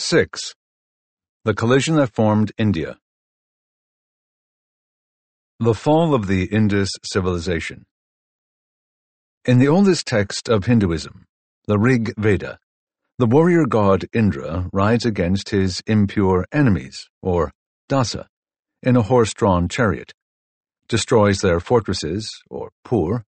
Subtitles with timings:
[0.00, 0.54] 6.
[1.44, 2.96] The collision that formed India.
[5.58, 7.84] The fall of the Indus civilization.
[9.44, 11.26] In the oldest text of Hinduism,
[11.66, 12.58] the Rig Veda,
[13.18, 17.52] the warrior god Indra rides against his impure enemies, or
[17.90, 18.26] dasa,
[18.82, 20.14] in a horse-drawn chariot,
[20.88, 23.22] destroys their fortresses, or pur,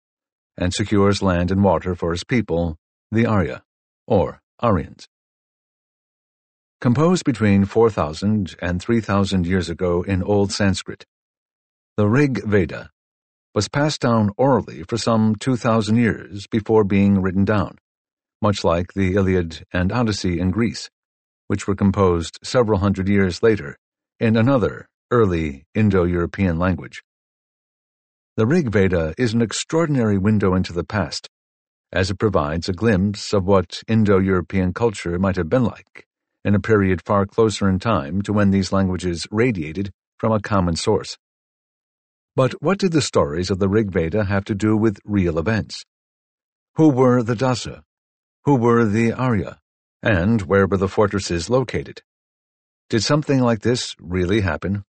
[0.57, 2.77] and secures land and water for his people,
[3.11, 3.65] the Arya,
[4.07, 5.09] or Aryans.
[6.81, 11.05] Composed between 4,000 and 3,000 years ago in Old Sanskrit,
[11.99, 12.89] the Rig Veda
[13.55, 17.77] was passed down orally for some 2,000 years before being written down,
[18.41, 20.89] much like the Iliad and Odyssey in Greece,
[21.49, 23.77] which were composed several hundred years later
[24.19, 27.03] in another early Indo-European language.
[28.39, 31.29] The Rig Veda is an extraordinary window into the past,
[31.93, 36.07] as it provides a glimpse of what Indo-European culture might have been like
[36.45, 40.77] in a period far closer in time to when these languages radiated from a common
[40.77, 41.17] source.
[42.37, 45.85] But what did the stories of the Rig Veda have to do with real events?
[46.77, 47.83] Who were the Dasa?
[48.45, 49.59] Who were the Arya?
[50.03, 52.03] And where were the fortresses located?
[52.89, 54.85] Did something like this really happen?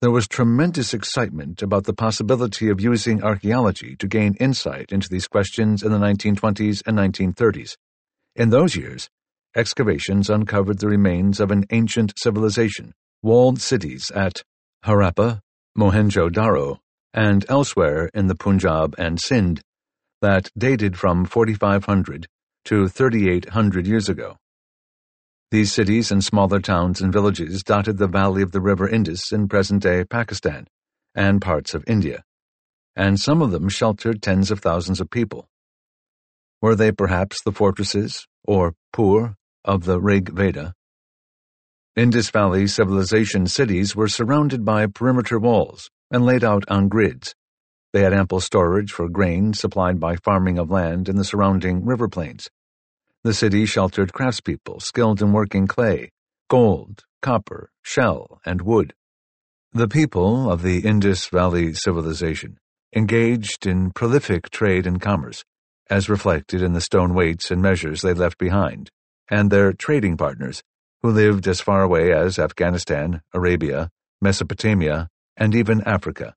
[0.00, 5.28] There was tremendous excitement about the possibility of using archaeology to gain insight into these
[5.28, 7.76] questions in the 1920s and 1930s.
[8.34, 9.08] In those years,
[9.56, 14.42] excavations uncovered the remains of an ancient civilization, walled cities at
[14.84, 15.40] Harappa,
[15.78, 16.78] Mohenjo-Daro,
[17.14, 19.60] and elsewhere in the Punjab and Sindh
[20.20, 22.26] that dated from 4500
[22.64, 24.36] to 3800 years ago.
[25.50, 29.48] These cities and smaller towns and villages dotted the valley of the river Indus in
[29.48, 30.66] present-day Pakistan
[31.14, 32.24] and parts of India,
[32.96, 35.48] and some of them sheltered tens of thousands of people.
[36.62, 40.74] Were they perhaps the fortresses, or pur, of the Rig Veda.
[41.94, 47.34] Indus Valley civilization cities were surrounded by perimeter walls and laid out on grids.
[47.92, 52.08] They had ample storage for grain supplied by farming of land in the surrounding river
[52.08, 52.48] plains.
[53.22, 56.10] The city sheltered craftspeople skilled in working clay,
[56.48, 58.94] gold, copper, shell, and wood.
[59.72, 62.58] The people of the Indus Valley civilization
[62.96, 65.44] engaged in prolific trade and commerce,
[65.88, 68.90] as reflected in the stone weights and measures they left behind
[69.32, 70.62] and their trading partners,
[71.02, 73.88] who lived as far away as Afghanistan, Arabia,
[74.20, 76.34] Mesopotamia, and even Africa.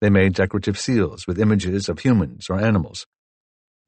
[0.00, 3.04] They made decorative seals with images of humans or animals.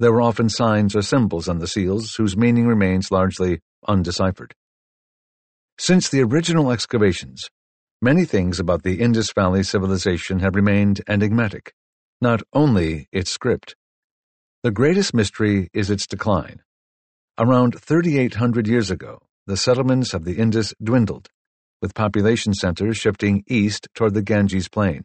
[0.00, 4.54] There were often signs or symbols on the seals whose meaning remains largely undeciphered.
[5.78, 7.48] Since the original excavations,
[8.03, 11.75] many things about the Indus Valley civilization have remained enigmatic,
[12.21, 13.77] not only its script.
[14.65, 16.60] The greatest mystery is its decline.
[17.39, 21.29] Around 3,800 years ago, the settlements of the Indus dwindled,
[21.81, 25.05] with population centers shifting east toward the Ganges plain.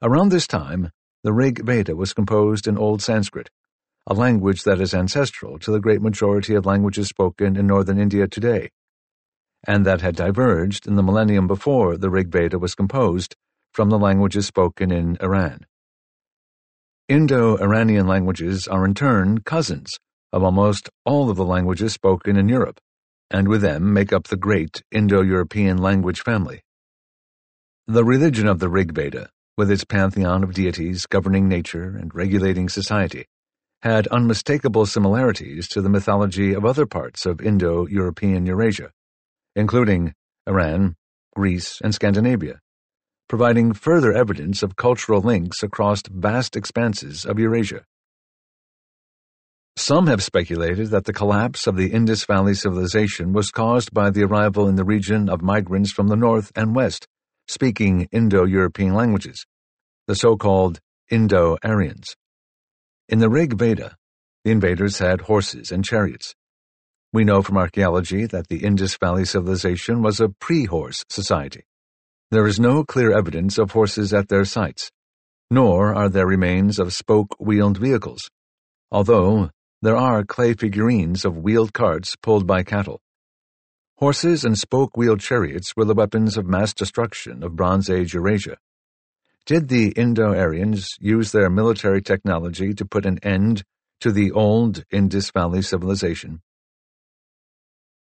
[0.00, 0.90] Around this time,
[1.24, 3.50] the Rig Veda was composed in Old Sanskrit,
[4.06, 8.26] a language that is ancestral to the great majority of languages spoken in northern India
[8.26, 8.70] today,
[9.66, 13.36] and that had diverged in the millennium before the Rig Veda was composed
[13.74, 15.66] from the languages spoken in Iran.
[17.08, 19.98] Indo-Iranian languages are in turn cousins
[20.32, 22.80] of almost all of the languages spoken in Europe,
[23.30, 26.62] and with them make up the great Indo-European language family.
[27.86, 32.68] The religion of the Rig Veda, with its pantheon of deities governing nature and regulating
[32.68, 33.26] society,
[33.82, 38.92] had unmistakable similarities to the mythology of other parts of Indo-European Eurasia,
[39.56, 40.14] including
[40.48, 40.94] Iran,
[41.34, 42.60] Greece, and Scandinavia,
[43.28, 47.84] providing further evidence of cultural links across vast expanses of Eurasia.
[49.76, 54.22] Some have speculated that the collapse of the Indus Valley civilization was caused by the
[54.22, 57.08] arrival in the region of migrants from the north and west,
[57.48, 59.44] speaking Indo-European languages,
[60.06, 60.78] the so-called
[61.10, 62.14] Indo-Aryans.
[63.08, 63.96] In the Rig Veda,
[64.44, 66.34] the invaders had horses and chariots.
[67.12, 71.64] We know from archaeology that the Indus Valley civilization was a pre-horse society.
[72.30, 74.90] There is no clear evidence of horses at their sites,
[75.50, 78.30] nor are there remains of spoke-wheeled vehicles,
[78.90, 79.50] although
[79.82, 83.00] there are clay figurines of wheeled carts pulled by cattle.
[83.96, 88.58] Horses and spoke-wheeled chariots were the weapons of mass destruction of Bronze Age Eurasia.
[89.44, 93.64] Did the Indo-Aryans use their military technology to put an end
[94.00, 96.42] to the old Indus Valley civilization?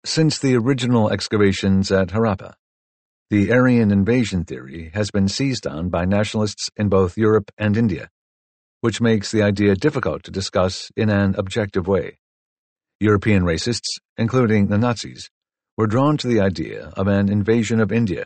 [0.06, 2.54] Since the original excavations at Harappa,
[3.30, 8.10] the Aryan invasion theory has been seized on by nationalists in both Europe and India
[8.81, 12.18] which makes the idea difficult to discuss in an objective way.
[13.00, 15.29] European racists, including the Nazis,
[15.77, 18.25] were drawn to the idea of an invasion of India,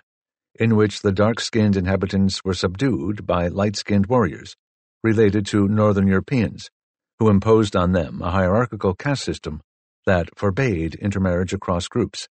[0.56, 4.56] in which the dark skinned inhabitants were subdued by light skinned warriors
[5.04, 6.70] related to Northern Europeans,
[7.20, 9.62] who imposed on them a hierarchical caste system
[10.06, 12.28] that forbade intermarriage across groups.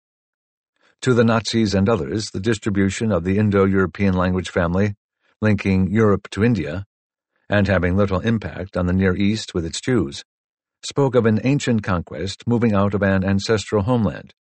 [1.02, 4.96] To the Nazis and others, the distribution of the Indo European language family,
[5.42, 6.86] linking Europe to India,
[7.50, 10.24] and having little impact on the Near East with its Jews,
[10.84, 14.34] spoke of an ancient conquest moving out of an ancestral homeland,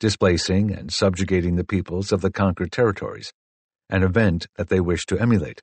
[0.00, 3.32] displacing and subjugating the peoples of the conquered territories,
[3.90, 5.62] an event that they wished to emulate.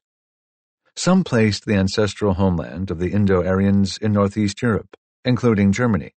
[0.95, 6.11] Some placed the ancestral homeland of the Indo-Aryans in northeast Europe, including Germany.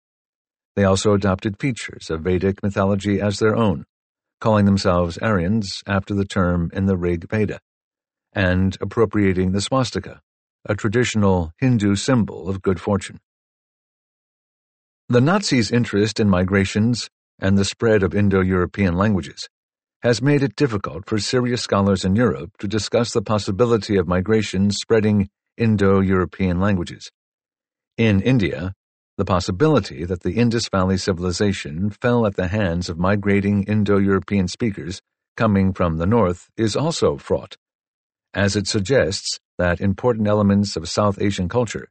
[0.76, 3.86] They also adopted features of Vedic mythology as their own,
[4.40, 7.60] calling themselves Aryans after the term in the Rig Veda,
[8.34, 10.20] and appropriating the swastika,
[10.68, 13.20] a traditional Hindu symbol of good fortune.
[15.08, 17.08] The Nazis' interest in migrations
[17.38, 19.48] and the spread of Indo-European languages
[20.02, 24.70] has made it difficult for serious scholars in Europe to discuss the possibility of migration
[24.70, 27.10] spreading Indo-European languages.
[27.96, 28.72] In India,
[29.16, 35.00] the possibility that the Indus Valley civilization fell at the hands of migrating Indo-European speakers
[35.36, 37.56] coming from the north is also fraught,
[38.34, 41.88] as it suggests that important elements of South Asian culture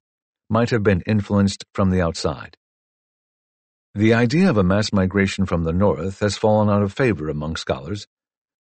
[0.50, 2.58] might have been influenced from the outside.
[3.96, 7.56] The idea of a mass migration from the north has fallen out of favor among
[7.56, 8.08] scholars,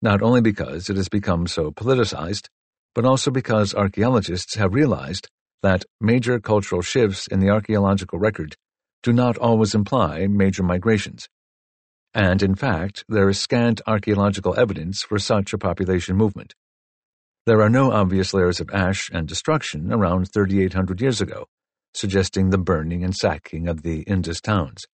[0.02, 2.48] not only because it has become so politicized,
[2.94, 5.28] but also because archaeologists have realized
[5.62, 8.56] that major cultural shifts in the archaeological record
[9.04, 11.28] do not always imply major migrations.
[12.14, 16.54] And in fact, there is scant archaeological evidence for such a population movement.
[17.46, 21.46] There are no obvious layers of ash and destruction around 3,800 years ago,
[21.94, 24.86] suggesting the burning and sacking of the Indus towns.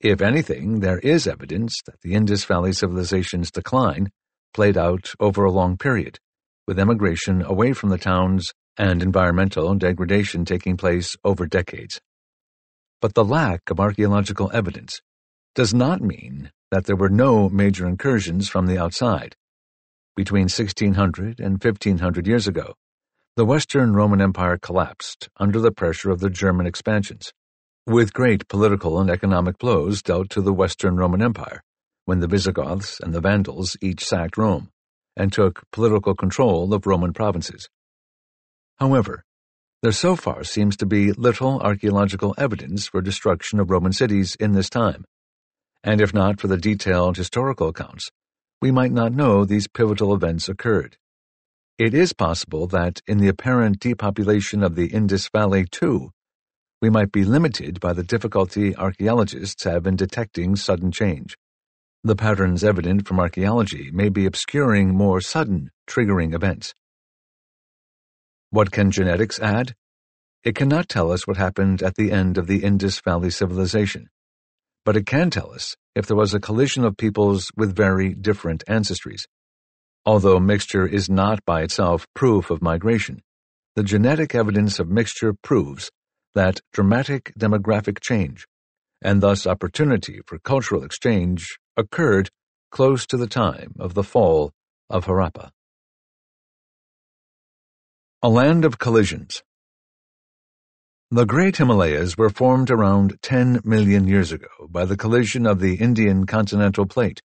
[0.00, 4.10] If anything, there is evidence that the Indus Valley civilization's decline
[4.52, 6.18] played out over a long period,
[6.66, 12.00] with emigration away from the towns and environmental degradation taking place over decades.
[13.00, 15.00] But the lack of archaeological evidence
[15.54, 19.36] does not mean that there were no major incursions from the outside.
[20.14, 22.74] Between 1600 and 1500 years ago,
[23.34, 27.32] the Western Roman Empire collapsed under the pressure of the German expansions
[27.86, 31.62] with great political and economic blows dealt to the Western Roman Empire
[32.04, 34.68] when the Visigoths and the Vandals each sacked Rome
[35.16, 37.68] and took political control of Roman provinces.
[38.78, 39.24] However,
[39.82, 44.52] there so far seems to be little archaeological evidence for destruction of Roman cities in
[44.52, 45.04] this time,
[45.82, 48.10] and if not for the detailed historical accounts,
[48.62, 50.96] we might not know these pivotal events occurred.
[51.78, 56.12] It is possible that in the apparent depopulation of the Indus Valley, too,
[56.80, 61.36] we might be limited by the difficulty archaeologists have in detecting sudden change.
[62.04, 66.72] The patterns evident from archaeology may be obscuring more sudden, triggering events.
[68.50, 69.74] What can genetics add?
[70.44, 74.08] It cannot tell us what happened at the end of the Indus Valley civilization,
[74.84, 78.64] but it can tell us if there was a collision of peoples with very different
[78.68, 79.26] ancestries.
[80.04, 83.22] Although mixture is not by itself proof of migration,
[83.76, 85.90] the genetic evidence of mixture proves
[86.34, 88.46] that dramatic demographic change,
[89.02, 92.30] and thus opportunity for cultural exchange, occurred
[92.70, 94.52] close to the time of the fall
[94.90, 95.50] of Harappa.
[98.22, 99.42] A Land of Collisions
[101.14, 105.74] The Great Himalayas were formed around 10 million years ago by the collision of the
[105.74, 107.20] Indian continental plate,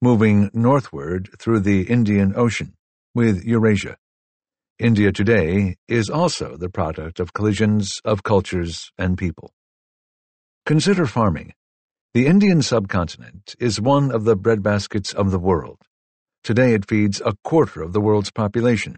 [0.00, 2.74] moving northward through the Indian Ocean
[3.12, 3.96] with Eurasia.
[4.78, 9.52] India today is also the product of collisions of cultures and people.
[10.64, 11.54] Consider farming.
[12.12, 15.80] The Indian subcontinent is one of the breadbaskets of the world.
[16.44, 18.96] Today it feeds a quarter of the world's population,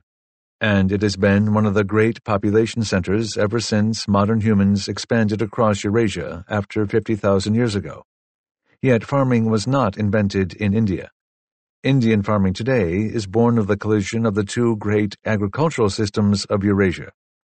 [0.61, 5.43] and it has been one of the great population centers ever since modern humans expanded
[5.43, 8.05] across Eurasia after 50,000 years ago.
[8.81, 11.11] Yet farming was not invented in India.
[11.83, 16.65] Indian farming today is born of the collision of the two great agricultural systems of
[16.65, 17.13] Eurasia.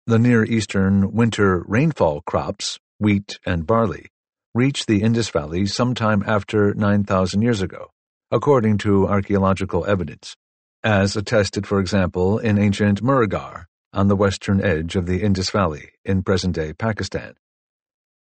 [0.06, 4.06] The Near Eastern winter rainfall crops, wheat and barley,
[4.54, 7.90] reached the Indus Valley sometime after 9,000 years ago,
[8.30, 10.36] according to archaeological evidence,
[10.82, 15.90] as attested, for example, in ancient Mehrgarh on the western edge of the Indus Valley
[16.04, 17.34] in present-day Pakistan.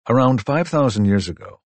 [0.10, 1.62] Around 5,000 years ago,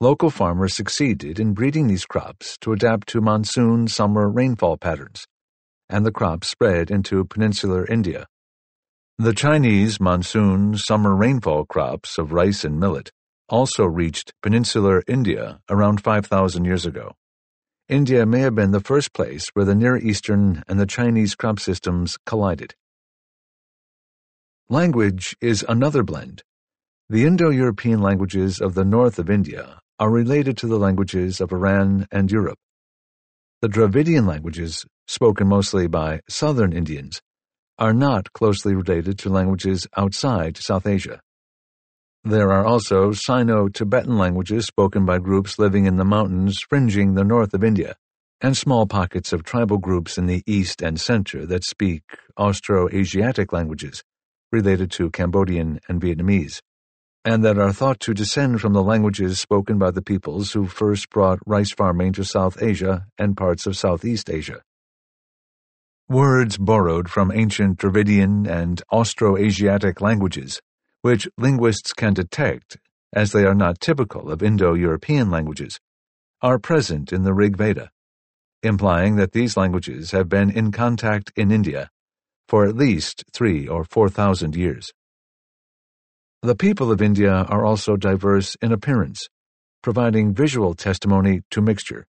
[0.00, 5.26] Local farmers succeeded in breeding these crops to adapt to monsoon summer rainfall patterns,
[5.88, 8.26] and the crops spread into peninsular India.
[9.16, 13.10] The Chinese monsoon summer rainfall crops of rice and millet
[13.48, 17.14] also reached peninsular India around 5,000 years ago.
[17.88, 21.60] India may have been the first place where the Near Eastern and the Chinese crop
[21.60, 22.74] systems collided.
[24.68, 26.42] Language is another blend.
[27.08, 32.08] The Indo-European languages of the north of India are related to the languages of Iran
[32.10, 32.58] and Europe.
[33.62, 37.20] The Dravidian languages, spoken mostly by southern Indians,
[37.78, 41.20] are not closely related to languages outside South Asia.
[42.26, 47.54] There are also Sino-Tibetan languages spoken by groups living in the mountains fringing the north
[47.54, 47.94] of India,
[48.40, 52.02] and small pockets of tribal groups in the east and center that speak
[52.36, 54.02] Austro-Asiatic languages
[54.50, 56.58] related to Cambodian and Vietnamese,
[57.24, 61.08] and that are thought to descend from the languages spoken by the peoples who first
[61.10, 64.62] brought rice farming to South Asia and parts of Southeast Asia.
[66.08, 70.60] Words borrowed from ancient Dravidian and Austro-Asiatic languages,
[71.06, 72.78] which linguists can detect
[73.12, 75.78] as they are not typical of Indo-European languages,
[76.42, 77.92] are present in the Rig Veda,
[78.64, 81.88] implying that these languages have been in contact in India
[82.48, 84.90] for at least three or four thousand years.
[86.42, 89.28] The people of India are also diverse in appearance,
[89.82, 92.04] providing visual testimony to mixture.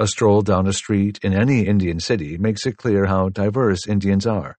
[0.00, 4.26] A stroll down a street in any Indian city makes it clear how diverse Indians
[4.26, 4.56] are.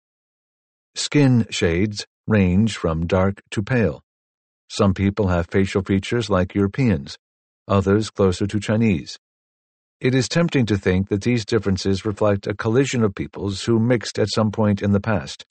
[0.96, 4.02] Skin shades range from dark to pale.
[4.70, 7.18] Some people have facial features like Europeans,
[7.68, 9.20] others closer to Chinese.
[10.00, 14.20] It is tempting to think that these differences reflect a collision of peoples who mixed
[14.20, 15.46] at some point in the past,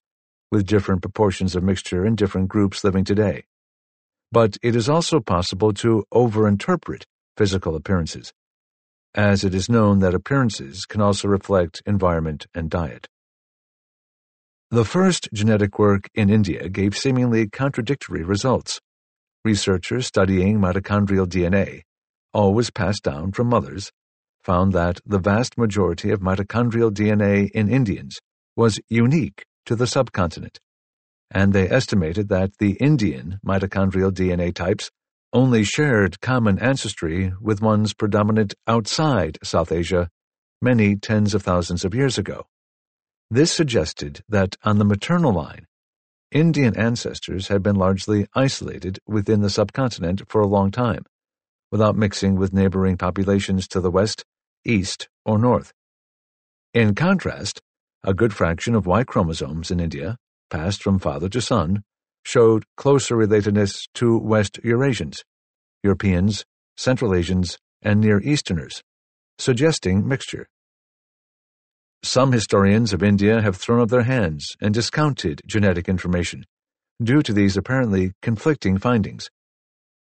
[0.50, 3.44] with different proportions of mixture in different groups living today.
[4.30, 7.04] But it is also possible to overinterpret
[7.36, 8.32] physical appearances,
[9.14, 13.08] as it is known that appearances can also reflect environment and diet.
[14.72, 18.80] The first genetic work in India gave seemingly contradictory results.
[19.44, 21.82] Researchers studying mitochondrial DNA,
[22.32, 23.92] always passed down from mothers,
[24.42, 28.18] found that the vast majority of mitochondrial DNA in Indians
[28.56, 30.58] was unique to the subcontinent,
[31.30, 34.90] and they estimated that the Indian mitochondrial DNA types
[35.34, 40.08] only shared common ancestry with ones predominant outside South Asia
[40.62, 42.46] many tens of thousands of years ago.
[43.32, 45.66] This suggested that on the maternal line,
[46.32, 51.06] Indian ancestors had been largely isolated within the subcontinent for a long time,
[51.70, 54.26] without mixing with neighboring populations to the west
[54.66, 55.72] east, or north.
[56.74, 57.62] In contrast,
[58.04, 60.18] a good fraction of Y chromosomes in India,
[60.50, 61.84] passed from father to son,
[62.26, 65.24] showed closer relatedness to West Eurasians,
[65.82, 66.44] Europeans,
[66.76, 68.82] Central Asians, and Near Easterners,
[69.38, 70.48] suggesting mixture.
[72.04, 76.44] Some historians of India have thrown up their hands and discounted genetic information
[77.00, 79.30] due to these apparently conflicting findings.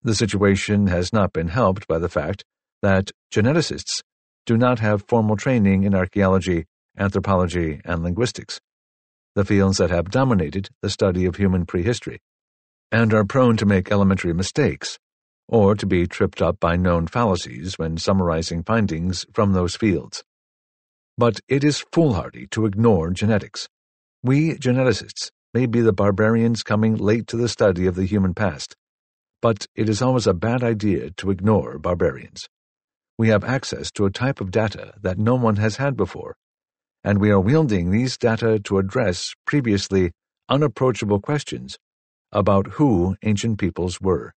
[0.02, 2.44] The situation has not been helped by the fact
[2.80, 4.02] that geneticists
[4.46, 6.66] do not have formal training in archaeology,
[6.96, 8.60] anthropology, and linguistics,
[9.34, 12.20] the fields that have dominated the study of human prehistory,
[12.92, 14.96] and are prone to make elementary mistakes,
[15.48, 20.22] or to be tripped up by known fallacies when summarizing findings from those fields.
[21.24, 23.68] But it is foolhardy to ignore genetics.
[24.22, 28.74] We geneticists may be the barbarians coming late to the study of the human past,
[29.42, 32.48] but it is always a bad idea to ignore barbarians
[33.20, 36.36] we have access to a type of data that no one has had before,
[37.04, 40.12] and we are wielding these data to address previously
[40.48, 41.76] unapproachable questions
[42.32, 44.32] about who ancient peoples were.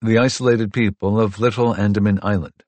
[0.00, 2.64] The Isolated People of Little Andaman Island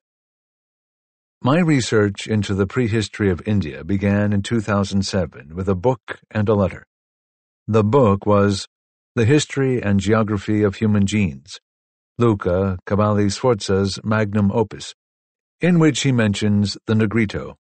[1.41, 6.53] My research into the prehistory of India began in 2007 with a book and a
[6.53, 6.83] letter.
[7.65, 8.67] The book was
[9.15, 11.57] The History and Geography of Human Genes
[12.17, 14.93] Luca Cavalli Sforza's magnum opus,
[15.61, 17.55] in which he mentions the Negrito,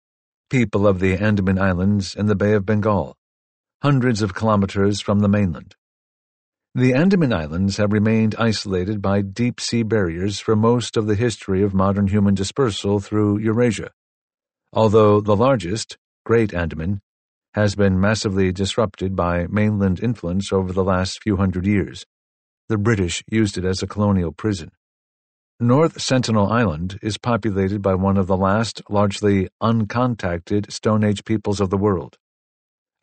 [0.50, 3.14] people of the Andaman Islands in the Bay of Bengal,
[3.80, 5.76] hundreds of kilometers from the mainland.
[6.78, 11.64] The Andaman Islands have remained isolated by deep sea barriers for most of the history
[11.64, 13.90] of modern human dispersal through Eurasia,
[14.72, 17.00] although the largest, Great Andaman,
[17.54, 22.06] has been massively disrupted by mainland influence over the last few hundred years.
[22.68, 24.70] The British used it as a colonial prison.
[25.58, 31.60] North Sentinel Island is populated by one of the last largely uncontacted Stone Age peoples
[31.60, 32.18] of the world,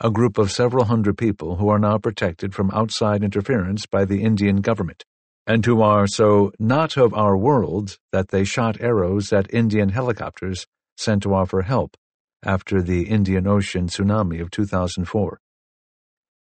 [0.01, 4.21] a group of several hundred people who are now protected from outside interference by the
[4.23, 5.05] Indian government,
[5.47, 10.67] and who are so not of our world that they shot arrows at Indian helicopters
[10.97, 11.95] sent to offer help
[12.43, 15.39] after the Indian Ocean tsunami of 2004.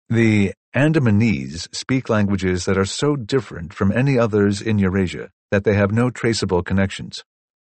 [0.10, 5.76] The Andamanese speak languages that are so different from any others in Eurasia that they
[5.76, 7.24] have no traceable connections.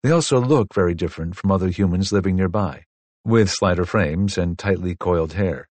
[0.03, 2.85] They also look very different from other humans living nearby,
[3.25, 5.68] with slighter frames and tightly coiled hair.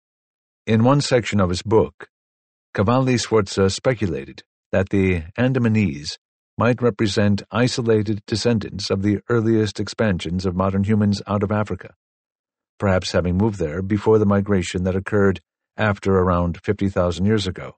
[0.67, 2.09] In one section of his book,
[2.73, 4.43] Cavalli Sforza speculated
[4.73, 6.17] that the Andamanese
[6.57, 11.93] might represent isolated descendants of the earliest expansions of modern humans out of Africa,
[12.77, 15.39] perhaps having moved there before the migration that occurred
[15.77, 17.77] after around 50,000 years ago,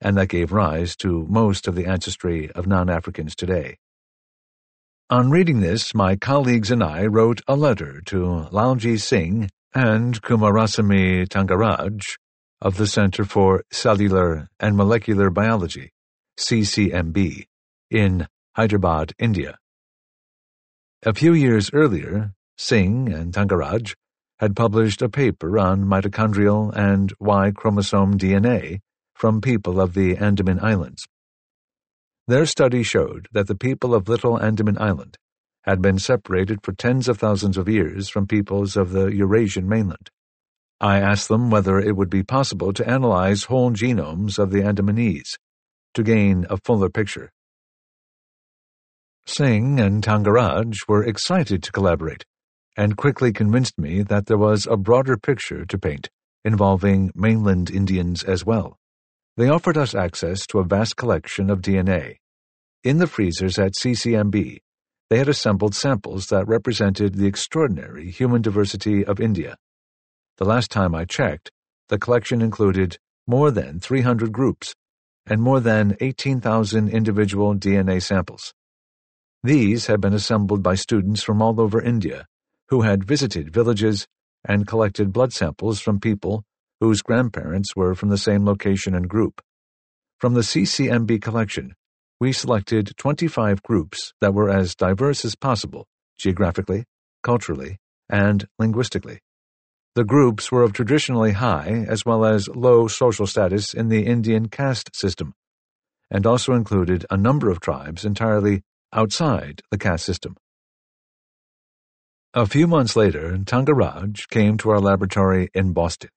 [0.00, 3.76] and that gave rise to most of the ancestry of non-Africans today.
[5.10, 11.26] On reading this, my colleagues and I wrote a letter to Lalji Singh and Kumarasamy
[11.26, 12.16] Thangaraj
[12.60, 15.90] of the Center for Cellular and Molecular Biology,
[16.38, 17.46] CCMB,
[17.90, 19.58] in Hyderabad, India.
[21.04, 23.94] A few years earlier, Singh and Thangaraj
[24.38, 28.78] had published a paper on mitochondrial and Y chromosome DNA
[29.14, 31.04] from people of the Andaman Islands.
[32.28, 35.18] Their study showed that the people of Little Andaman Island
[35.64, 40.10] had been separated for tens of thousands of years from peoples of the Eurasian mainland.
[40.80, 45.38] I asked them whether it would be possible to analyze whole genomes of the Andamanese
[45.94, 47.30] to gain a fuller picture.
[49.26, 52.24] Singh and Thangaraj were excited to collaborate
[52.76, 56.10] and quickly convinced me that there was a broader picture to paint
[56.44, 58.76] involving mainland Indians as well.
[59.36, 62.16] They offered us access to a vast collection of DNA.
[62.82, 64.58] In the freezers at CCMB,
[65.10, 69.56] they had assembled samples that represented the extraordinary human diversity of India.
[70.38, 71.50] The last time I checked,
[71.88, 74.74] the collection included more than 300 groups
[75.26, 78.52] and more than 18,000 individual DNA samples.
[79.42, 82.26] These had been assembled by students from all over India
[82.68, 84.06] who had visited villages
[84.44, 86.44] and collected blood samples from people
[86.80, 89.40] whose grandparents were from the same location and group.
[90.18, 91.74] From the CCMB collection,
[92.20, 95.86] we selected 25 groups that were as diverse as possible
[96.18, 96.84] geographically,
[97.22, 99.20] culturally, and linguistically.
[99.94, 104.48] The groups were of traditionally high as well as low social status in the Indian
[104.48, 105.34] caste system,
[106.10, 108.62] and also included a number of tribes entirely
[108.92, 110.36] outside the caste system.
[112.32, 116.10] A few months later, Thangaraj came to our laboratory in Boston,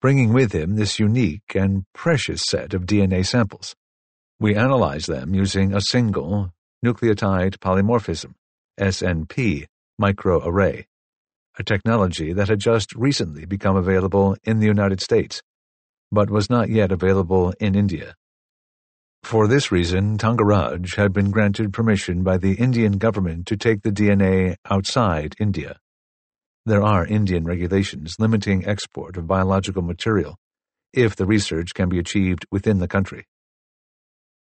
[0.00, 3.76] bringing with him this unique and precious set of DNA samples.
[4.40, 6.52] We analyzed them using a single
[6.84, 8.34] nucleotide polymorphism,
[8.78, 9.66] SNP,
[10.00, 10.84] microarray,
[11.58, 15.42] a technology that had just recently become available in the United States,
[16.12, 18.14] but was not yet available in India.
[19.24, 23.90] For this reason, Thangaraj had been granted permission by the Indian government to take the
[23.90, 25.80] DNA outside India.
[26.64, 30.36] There are Indian regulations limiting export of biological material
[30.92, 33.24] if the research can be achieved within the country.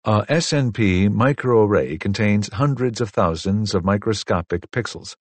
[0.08, 5.16] A SNP microarray contains hundreds of thousands of microscopic pixels,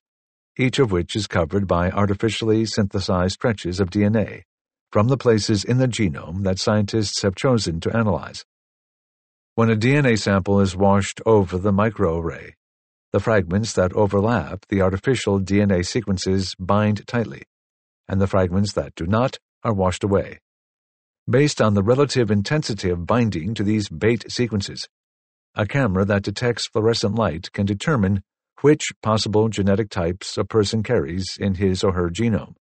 [0.60, 4.44] each of which is covered by artificially synthesized stretches of DNA
[4.92, 8.46] from the places in the genome that scientists have chosen to analyze.
[9.56, 12.52] When a DNA sample is washed over the microarray,
[13.12, 17.42] the fragments that overlap the artificial DNA sequences bind tightly,
[18.08, 20.42] and the fragments that do not are washed away.
[21.28, 24.88] Based on the relative intensity of binding to these bait sequences,
[25.56, 28.22] a camera that detects fluorescent light can determine
[28.62, 32.54] which possible genetic types a person carries in his or her genome.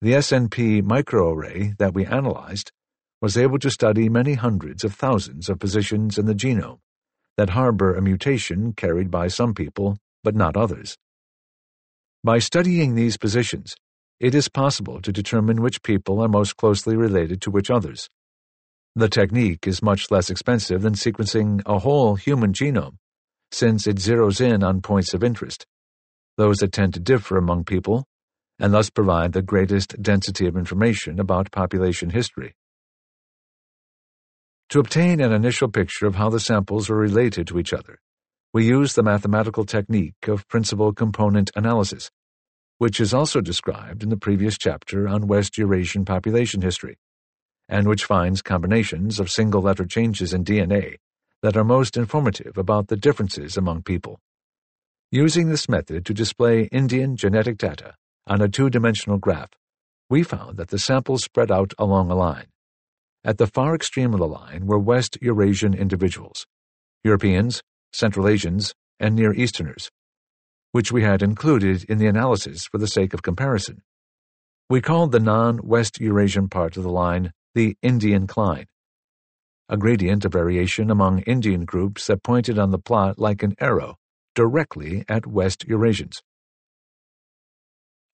[0.00, 2.72] The SNP microarray that we analyzed
[3.20, 6.80] was able to study many hundreds of thousands of positions in the genome
[7.36, 10.96] that harbor a mutation carried by some people but not others.
[12.24, 13.76] By studying these positions,
[14.20, 18.08] it is possible to determine which people are most closely related to which others.
[18.94, 22.96] The technique is much less expensive than sequencing a whole human genome,
[23.50, 25.66] since it zeroes in on points of interest,
[26.36, 28.04] those that tend to differ among people,
[28.58, 32.54] and thus provide the greatest density of information about population history.
[34.68, 37.98] To obtain an initial picture of how the samples are related to each other,
[38.52, 42.10] we use the mathematical technique of principal component analysis,
[42.80, 46.96] which is also described in the previous chapter on West Eurasian population history,
[47.68, 50.96] and which finds combinations of single letter changes in DNA
[51.42, 54.18] that are most informative about the differences among people.
[55.12, 59.50] Using this method to display Indian genetic data on a two-dimensional graph,
[60.08, 62.46] we found that the samples spread out along a line.
[63.22, 66.46] At the far extreme of the line were West Eurasian individuals,
[67.04, 67.62] Europeans,
[67.92, 69.90] Central Asians, and Near Easterners,
[70.72, 73.82] which we had included in the analysis for the sake of comparison.
[74.68, 78.66] We called the non-West Eurasian part of the line the Indian Cline,
[79.68, 83.96] a gradient of variation among Indian groups that pointed on the plot like an arrow
[84.34, 86.22] directly at West Eurasians.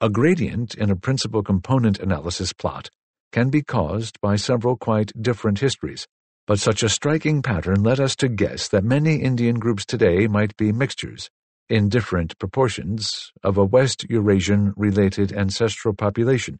[0.01, 2.91] A gradient in a principal component analysis plot
[3.33, 6.07] can be caused by several quite different histories,
[6.47, 10.57] but such a striking pattern led us to guess that many Indian groups today might
[10.57, 11.31] be mixtures,
[11.69, 16.59] in different proportions, of a West Eurasian related ancestral population,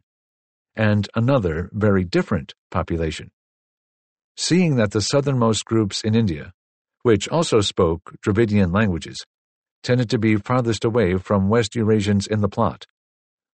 [0.75, 3.31] and another very different population.
[4.35, 6.51] Seeing that the southernmost groups in India,
[7.03, 9.25] which also spoke Dravidian languages,
[9.81, 12.85] tended to be farthest away from West Eurasians in the plot,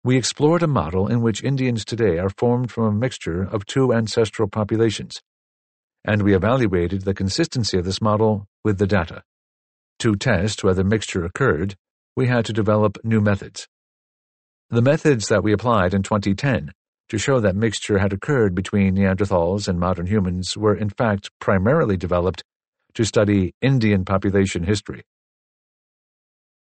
[0.04, 3.92] we explored a model in which Indians today are formed from a mixture of two
[3.94, 5.20] ancestral populations,
[6.06, 9.24] and we evaluated the consistency of this model with the data.
[10.00, 11.76] To test whether mixture occurred,
[12.16, 13.68] we had to develop new methods.
[14.70, 16.72] The methods that we applied in 2010
[17.10, 21.98] to show that mixture had occurred between Neanderthals and modern humans were in fact primarily
[21.98, 22.44] developed
[22.94, 25.04] to study Indian population history.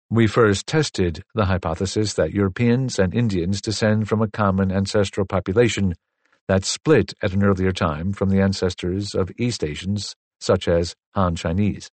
[0.09, 5.95] We first tested the hypothesis that Europeans and Indians descend from a common ancestral population
[6.49, 11.35] that split at an earlier time from the ancestors of East Asians, such as Han
[11.35, 11.91] Chinese.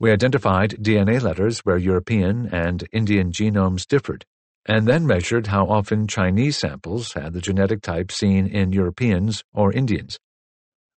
[0.00, 4.24] We identified DNA letters where European and Indian genomes differed,
[4.64, 9.74] and then measured how often Chinese samples had the genetic type seen in Europeans or
[9.74, 10.18] Indians.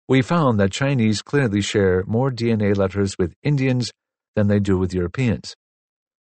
[0.08, 3.92] We found that Chinese clearly share more DNA letters with Indians
[4.38, 5.54] than they do with Europeans.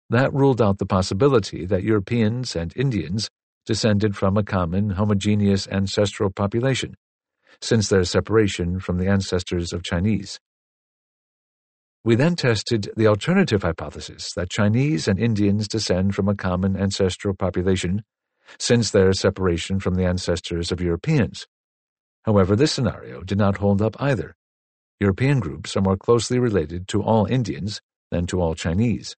[0.09, 3.29] That ruled out the possibility that Europeans and Indians
[3.65, 6.95] descended from a common homogeneous ancestral population,
[7.61, 10.37] since their separation from the ancestors of Chinese.
[12.05, 17.33] We then tested the alternative hypothesis that Chinese and Indians descend from a common ancestral
[17.33, 18.03] population,
[18.59, 21.47] since their separation from the ancestors of Europeans.
[22.23, 24.35] However, this scenario did not hold up either.
[24.99, 29.15] European groups are more closely related to all Indians than to all Chinese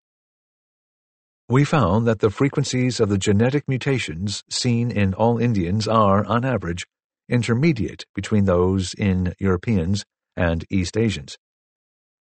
[1.47, 6.43] we found that the frequencies of the genetic mutations seen in all Indians are, on
[6.43, 6.87] average,
[7.29, 11.37] intermediate between those in Europeans and East Asians.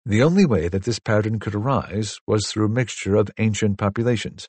[0.06, 4.48] The only way that this pattern could arise was through a mixture of ancient populations,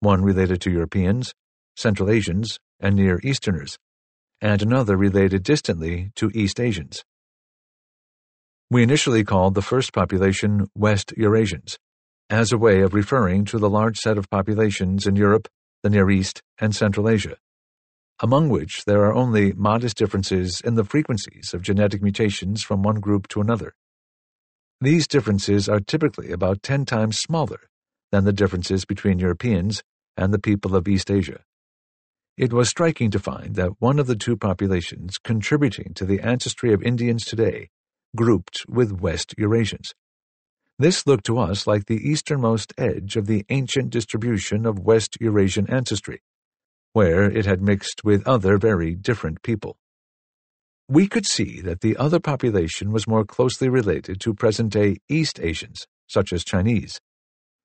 [0.00, 1.32] one related to Europeans,
[1.76, 3.78] Central Asians, and Near Easterners,
[4.40, 7.04] and another related distantly to East Asians.
[8.70, 11.76] We initially called the first population West Eurasians,
[12.28, 15.46] as a way of referring to the large set of populations in Europe,
[15.84, 17.36] the Near East, and Central Asia,
[18.20, 22.98] among which there are only modest differences in the frequencies of genetic mutations from one
[22.98, 23.74] group to another.
[24.82, 27.60] These differences are typically about 10 times smaller
[28.10, 29.80] than the differences between Europeans
[30.16, 31.44] and the people of East Asia.
[32.36, 36.72] It was striking to find that one of the two populations contributing to the ancestry
[36.72, 37.68] of Indians today
[38.16, 39.92] grouped with West Eurasians.
[40.80, 45.70] This looked to us like the easternmost edge of the ancient distribution of West Eurasian
[45.70, 46.22] ancestry,
[46.92, 49.76] where it had mixed with other very different people.
[50.92, 55.86] We could see that the other population was more closely related to present-day East Asians,
[56.06, 57.00] such as Chinese,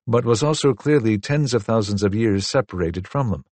[0.06, 3.44] but was also clearly tens of thousands of years separated from them.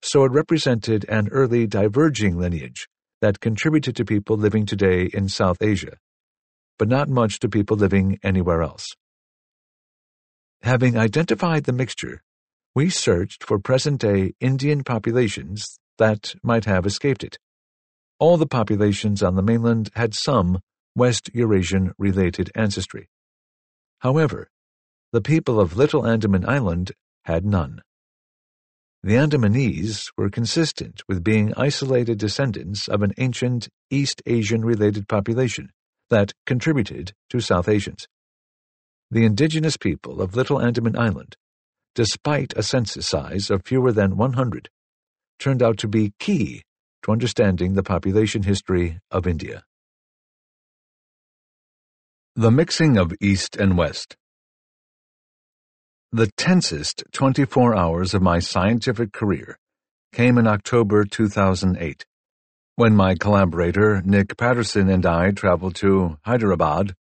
[0.00, 2.86] So it represented an early diverging lineage
[3.20, 5.96] that contributed to people living today in South Asia
[6.80, 8.86] but not much to people living anywhere else.
[10.62, 12.22] Having identified the mixture,
[12.74, 17.36] we searched for present-day Indian populations that might have escaped it.
[18.20, 20.60] All the populations on the mainland had some
[20.94, 23.08] West Eurasian related ancestry.
[24.00, 24.48] However,
[25.10, 26.92] the people of Little Andaman Island
[27.24, 27.80] had none.
[29.02, 35.70] The Andamanese were consistent with being isolated descendants of an ancient East Asian related population,
[36.10, 38.06] that contributed to South Asians.
[39.10, 41.36] The indigenous people of Little Andaman Island,
[41.94, 44.68] despite a census size of fewer than 100,
[45.38, 46.62] turned out to be key
[47.02, 49.64] to understanding the population history of India.
[52.36, 54.16] The Mixing of East and West
[56.12, 59.58] The tensest 24 hours of my scientific career
[60.12, 62.04] came in October 2008
[62.76, 66.94] when my collaborator Nick Patterson and I traveled to Hyderabad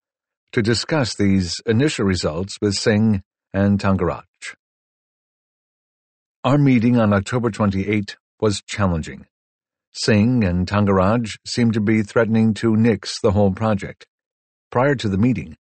[0.52, 3.22] to discuss these initial results with Singh
[3.54, 4.24] and Thangaraj.
[6.44, 9.26] Our meeting on October 28 was challenging.
[9.91, 14.06] Singh and Thangaraj seemed to be threatening to nix the whole project.
[14.71, 15.58] Prior to the meeting,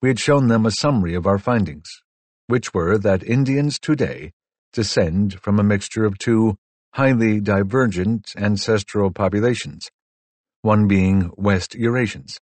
[0.00, 1.88] we had shown them a summary of our findings,
[2.46, 4.32] which were that Indians today
[4.72, 6.56] descend from a mixture of two
[6.94, 9.90] highly divergent ancestral populations,
[10.62, 12.38] one being West Eurasians.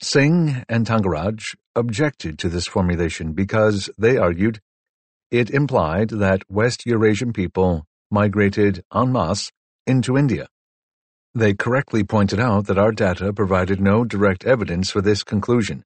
[0.00, 4.60] Singh and Thangaraj objected to this formulation because, they argued,
[5.30, 9.50] it implied that West Eurasian people migrated en masse
[9.88, 10.48] into India.
[11.34, 15.84] They correctly pointed out that our data provided no direct evidence for this conclusion.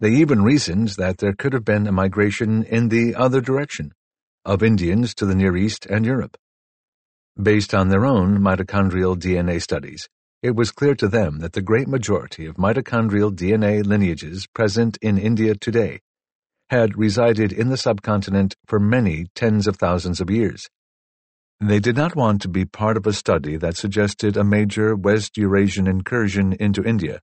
[0.00, 3.92] They even reasoned that there could have been a migration in the other direction,
[4.44, 6.36] of Indians to the Near East and Europe.
[7.40, 10.08] Based on their own mitochondrial DNA studies,
[10.42, 15.16] it was clear to them that the great majority of mitochondrial DNA lineages present in
[15.16, 16.00] India today
[16.70, 20.68] had resided in the subcontinent for many tens of thousands of years.
[21.64, 25.36] They did not want to be part of a study that suggested a major West
[25.36, 27.20] Eurasian incursion into India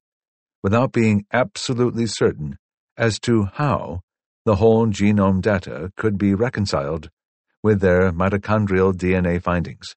[0.64, 2.58] without being absolutely certain
[2.96, 4.00] as to how
[4.46, 7.10] the whole genome data could be reconciled
[7.64, 9.94] with their mitochondrial DNA findings.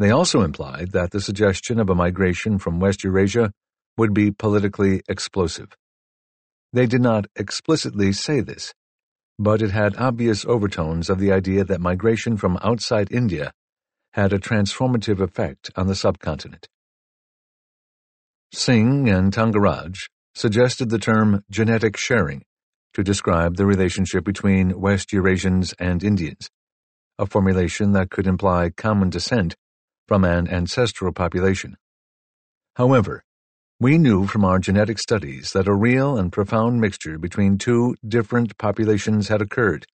[0.00, 3.52] They also implied that the suggestion of a migration from West Eurasia
[3.96, 5.68] would be politically explosive.
[6.72, 8.74] They did not explicitly say this,
[9.38, 13.52] but it had obvious overtones of the idea that migration from outside India
[14.12, 16.68] had a transformative effect on the subcontinent.
[18.52, 19.94] Singh and Thangaraj
[20.34, 22.42] suggested the term genetic sharing
[22.94, 26.48] to describe the relationship between West Eurasians and Indians,
[27.18, 29.54] a formulation that could imply common descent
[30.08, 31.76] from an ancestral population.
[32.76, 33.22] However,
[33.80, 38.58] we knew from our genetic studies that a real and profound mixture between two different
[38.58, 39.86] populations had occurred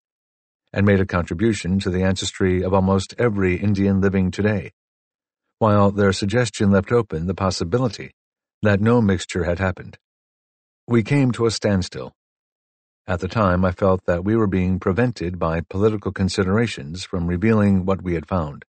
[0.73, 4.73] and made a contribution to the ancestry of almost every Indian living today,
[5.59, 8.11] while their suggestion left open the possibility
[8.63, 9.99] that no mixture had happened.
[10.89, 12.13] We came to a standstill.
[13.07, 17.85] At the time, I felt that we were being prevented by political considerations from revealing
[17.85, 18.65] what we had found.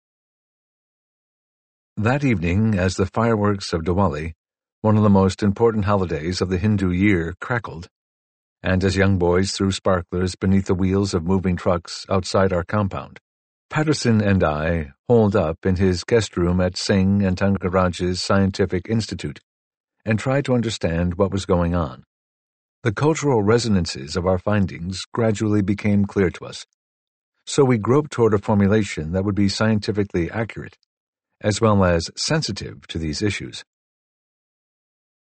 [1.96, 4.34] That evening, as the fireworks of Diwali,
[4.86, 7.88] one of the most important holidays of the Hindu year, crackled,
[8.62, 13.18] and as young boys threw sparklers beneath the wheels of moving trucks outside our compound,
[13.68, 19.40] Patterson and I holed up in his guest room at Singh and Thangaraj's Scientific Institute
[20.04, 22.04] and tried to understand what was going on.
[22.84, 26.64] The cultural resonances of our findings gradually became clear to us,
[27.44, 30.78] so we groped toward a formulation that would be scientifically accurate
[31.40, 33.64] as well as sensitive to these issues.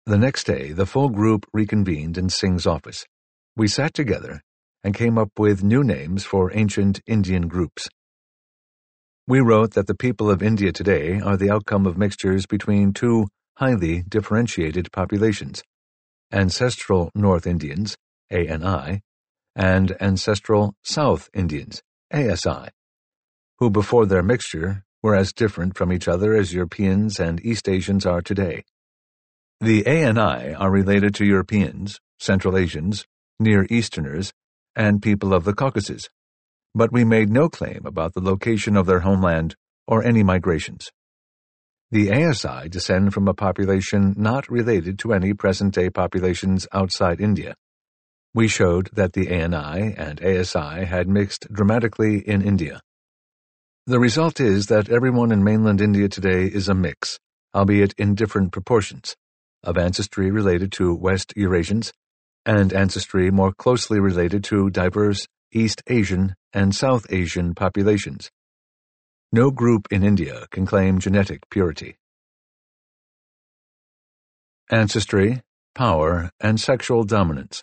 [0.04, 3.06] The next day, the full group reconvened in Singh's office.
[3.54, 4.42] We sat together
[4.82, 7.88] and came up with new names for ancient Indian groups.
[9.28, 13.28] We wrote that the people of India today are the outcome of mixtures between two
[13.58, 15.62] highly differentiated populations
[16.32, 17.96] ancestral North Indians,
[18.32, 19.02] ANI,
[19.54, 21.80] and ancestral South Indians,
[22.12, 22.70] ASI,
[23.58, 28.04] who before their mixture were as different from each other as Europeans and East Asians
[28.04, 28.64] are today.
[29.62, 33.06] The ANI are related to Europeans, Central Asians,
[33.38, 34.32] Near Easterners,
[34.74, 36.08] and people of the Caucasus,
[36.74, 39.54] but we made no claim about the location of their homeland
[39.86, 40.90] or any migrations.
[41.92, 47.54] The ASI descend from a population not related to any present-day populations outside India.
[48.34, 52.80] We showed that the ANI and ASI had mixed dramatically in India.
[53.86, 57.20] The result is that everyone in mainland India today is a mix,
[57.54, 59.14] albeit in different proportions,
[59.64, 61.92] of ancestry related to West Eurasians
[62.44, 68.30] and ancestry more closely related to diverse East Asian and South Asian populations.
[69.32, 71.96] No group in India can claim genetic purity.
[74.70, 75.42] Ancestry,
[75.74, 77.62] Power, and Sexual Dominance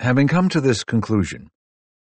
[0.00, 1.48] Having come to this conclusion,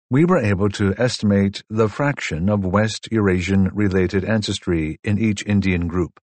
[0.09, 5.87] we were able to estimate the fraction of West Eurasian related ancestry in each Indian
[5.87, 6.19] group.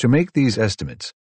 [0.00, 1.12] To make these estimates,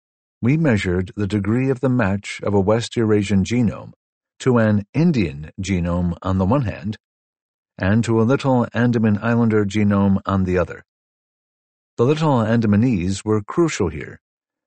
[0.40, 3.92] we measured the degree of the match of a West Eurasian genome
[4.38, 6.96] to an Indian genome on the one hand,
[7.76, 10.84] and to a Little Andaman Islander genome on the other.
[11.96, 14.20] The Little Andamanese were crucial here,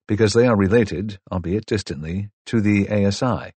[0.09, 3.53] because they are related, albeit distantly, to the ASI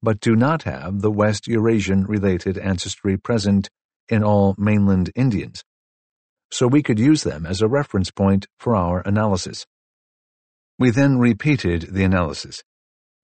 [0.00, 3.68] but do not have the West Eurasian related ancestry present
[4.08, 5.64] in all mainland Indians,
[6.52, 9.66] so we could use them as a reference point for our analysis.
[10.78, 12.62] We then repeated the analysis,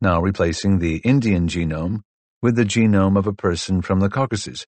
[0.01, 2.01] now replacing the Indian genome
[2.43, 4.67] with the genome of a person from the Caucasus,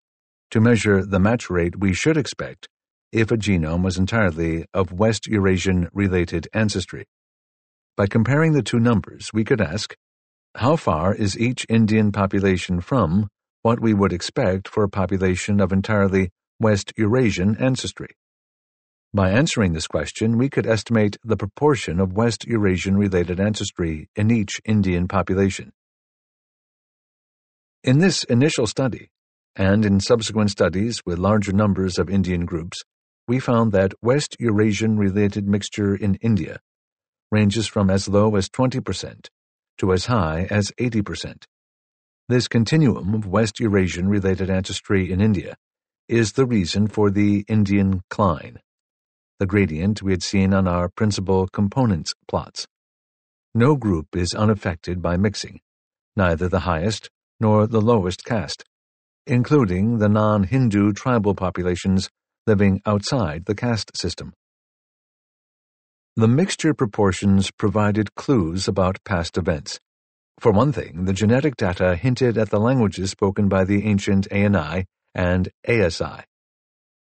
[0.53, 2.68] to measure the match rate we should expect
[3.11, 7.07] if a genome was entirely of West Eurasian related ancestry.
[7.96, 9.96] By comparing the two numbers, we could ask
[10.55, 13.27] how far is each Indian population from
[13.62, 18.11] what we would expect for a population of entirely West Eurasian ancestry?
[19.14, 24.31] By answering this question, we could estimate the proportion of West Eurasian related ancestry in
[24.31, 25.73] each Indian population.
[27.83, 29.09] In this initial study,
[29.55, 32.83] and in subsequent studies with larger numbers of Indian groups,
[33.27, 36.61] we found that West Eurasian related mixture in India
[37.33, 39.29] ranges from as low as 20%
[39.79, 41.45] to as high as 80%.
[42.29, 45.57] This continuum of West Eurasian related ancestry in India
[46.09, 48.59] is the reason for the Indian cline,
[49.38, 52.66] the gradient we had seen on our principal components plots.
[53.55, 55.61] No group is unaffected by mixing,
[56.16, 58.64] neither the highest nor the lowest caste,
[59.27, 62.09] including the non-Hindu tribal populations
[62.46, 64.33] living outside the caste system.
[66.16, 69.79] The mixture proportions provided clues about past events.
[70.38, 74.87] For one thing, the genetic data hinted at the languages spoken by the ancient ANI
[75.14, 76.25] and ASI.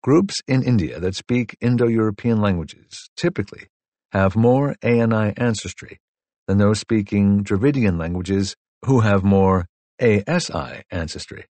[0.05, 3.69] Groups in India that speak Indo-European languages typically
[4.13, 5.99] have more ANI ancestry
[6.47, 9.65] than those speaking Dravidian languages who have more
[9.99, 11.47] ASI ancestry.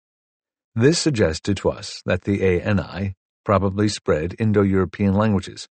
[0.75, 3.13] This suggested to us that the ANI
[3.45, 5.69] probably spread Indo-European languages,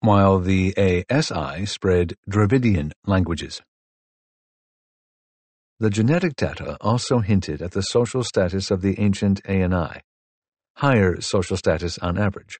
[0.00, 3.62] while the ASI spread Dravidian languages.
[5.80, 10.02] The genetic data also hinted at the social status of the ancient ANI,
[10.76, 12.58] higher social status on average,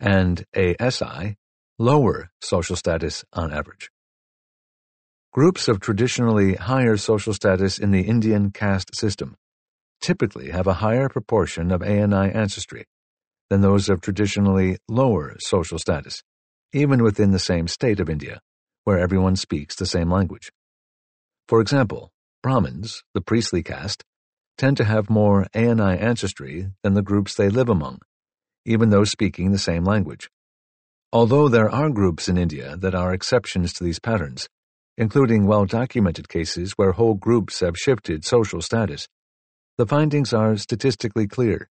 [0.00, 1.36] and ASI,
[1.78, 3.90] lower social status on average.
[5.32, 9.36] Groups of traditionally higher social status in the Indian caste system
[10.00, 12.84] typically have a higher proportion of ANI ancestry
[13.50, 16.22] than those of traditionally lower social status,
[16.72, 18.40] even within the same state of India,
[18.84, 20.50] where everyone speaks the same language.
[21.48, 22.10] For example,
[22.42, 24.04] Brahmins, the priestly caste,
[24.58, 28.00] tend to have more ANI ancestry than the groups they live among,
[28.66, 30.28] even those speaking the same language.
[31.12, 34.48] Although there are groups in India that are exceptions to these patterns,
[34.98, 39.08] including well-documented cases where whole groups have shifted social status,
[39.78, 41.70] the findings are statistically clear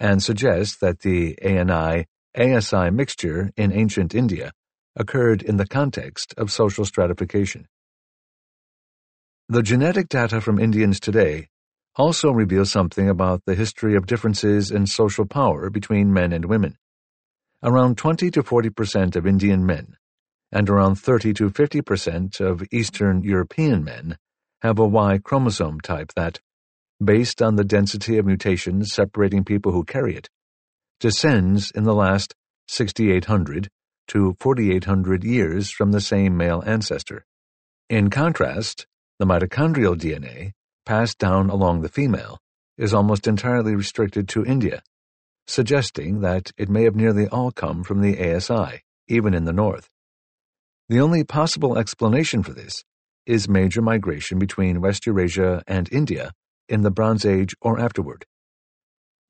[0.00, 4.52] and suggest that the ANI ASI mixture in ancient India
[4.96, 7.66] occurred in the context of social stratification.
[9.48, 11.48] The genetic data from Indians today
[11.98, 16.78] also reveals something about the history of differences in social power between men and women.
[17.62, 19.96] Around 20 to 40 percent of Indian men
[20.52, 24.16] and around 30 to 50 percent of Eastern European men
[24.62, 26.40] have a Y chromosome type that,
[27.04, 30.28] based on the density of mutations separating people who carry it,
[31.00, 32.34] descends in the last
[32.68, 33.68] 6,800
[34.08, 37.24] to 4,800 years from the same male ancestor.
[37.88, 38.86] In contrast,
[39.18, 40.52] the mitochondrial DNA,
[40.88, 42.38] passed down along the female,
[42.78, 44.82] is almost entirely restricted to India,
[45.46, 49.90] suggesting that it may have nearly all come from the ASI, even in the north.
[50.88, 52.84] The only possible explanation for this
[53.26, 56.32] is major migration between West Eurasia and India
[56.70, 58.24] in the Bronze Age or afterward.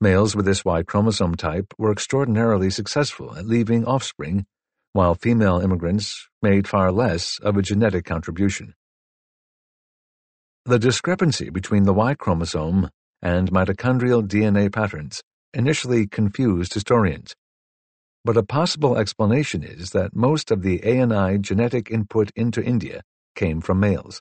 [0.01, 4.47] Males with this Y chromosome type were extraordinarily successful at leaving offspring,
[4.93, 8.75] while female immigrants made far less of a genetic contribution.
[10.69, 12.91] The discrepancy between the Y chromosome
[13.23, 15.23] and mitochondrial DNA patterns
[15.55, 17.35] initially confused historians,
[18.23, 23.01] but a possible explanation is that most of the ANI genetic input into India
[23.35, 24.21] came from males.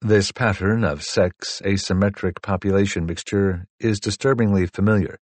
[0.00, 5.18] This pattern of sex asymmetric population mixture is disturbingly familiar.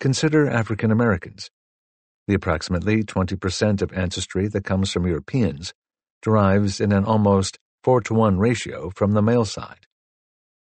[0.00, 1.50] Consider African Americans.
[2.28, 5.74] The approximately 20% of ancestry that comes from Europeans
[6.22, 9.86] derives in an almost 4 to 1 ratio from the male side.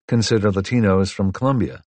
[0.09, 1.83] Consider Latinos from Colombia.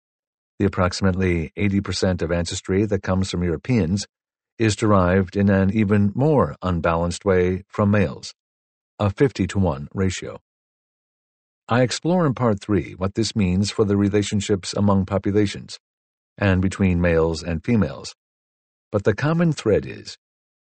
[0.58, 4.08] The approximately 80% of ancestry that comes from Europeans
[4.58, 8.34] is derived in an even more unbalanced way from males,
[8.98, 10.40] a 50 to 1 ratio.
[11.68, 15.78] I explore in Part 3 what this means for the relationships among populations,
[16.40, 18.16] and between males and females.
[18.92, 20.18] But the common thread is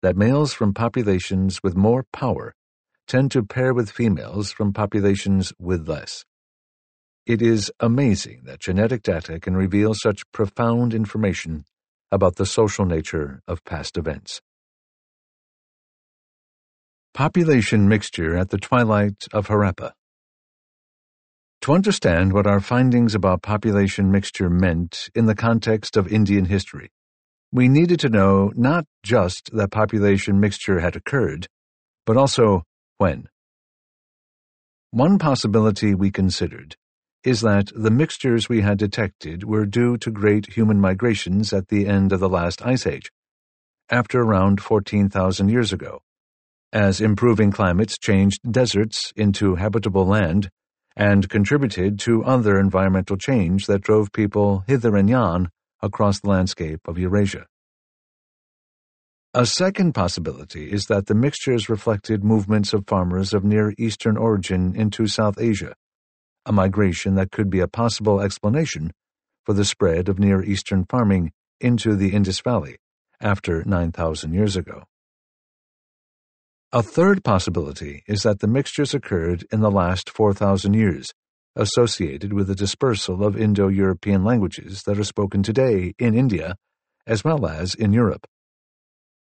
[0.02, 2.54] that males from populations with more power
[3.06, 6.24] tend to pair with females from populations with less.
[7.26, 11.64] It is amazing that genetic data can reveal such profound information
[12.10, 14.40] about the social nature of past events.
[17.14, 19.92] Population mixture at the twilight of Harappa.
[21.62, 26.90] To understand what our findings about population mixture meant in the context of Indian history,
[27.52, 31.46] we needed to know not just that population mixture had occurred,
[32.04, 32.64] but also
[33.02, 33.26] when.
[34.92, 36.76] One possibility we considered
[37.24, 41.88] is that the mixtures we had detected were due to great human migrations at the
[41.88, 43.10] end of the last ice age,
[43.90, 45.98] after around 14,000 years ago,
[46.72, 50.48] as improving climates changed deserts into habitable land
[50.94, 55.48] and contributed to other environmental change that drove people hither and yon
[55.80, 57.46] across the landscape of Eurasia.
[59.34, 64.76] A second possibility is that the mixtures reflected movements of farmers of Near Eastern origin
[64.76, 65.74] into South Asia,
[66.44, 68.92] a migration that could be a possible explanation
[69.46, 72.76] for the spread of Near Eastern farming into the Indus Valley
[73.22, 74.82] after 9,000 years ago.
[76.70, 81.10] A third possibility is that the mixtures occurred in the last 4,000 years,
[81.56, 86.56] associated with the dispersal of Indo European languages that are spoken today in India
[87.06, 88.26] as well as in Europe.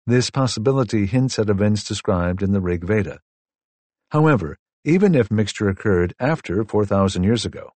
[0.10, 3.20] This possibility hints at events described in the Rig Veda.
[4.10, 7.74] However, even if mixture occurred after 4,000 years ago,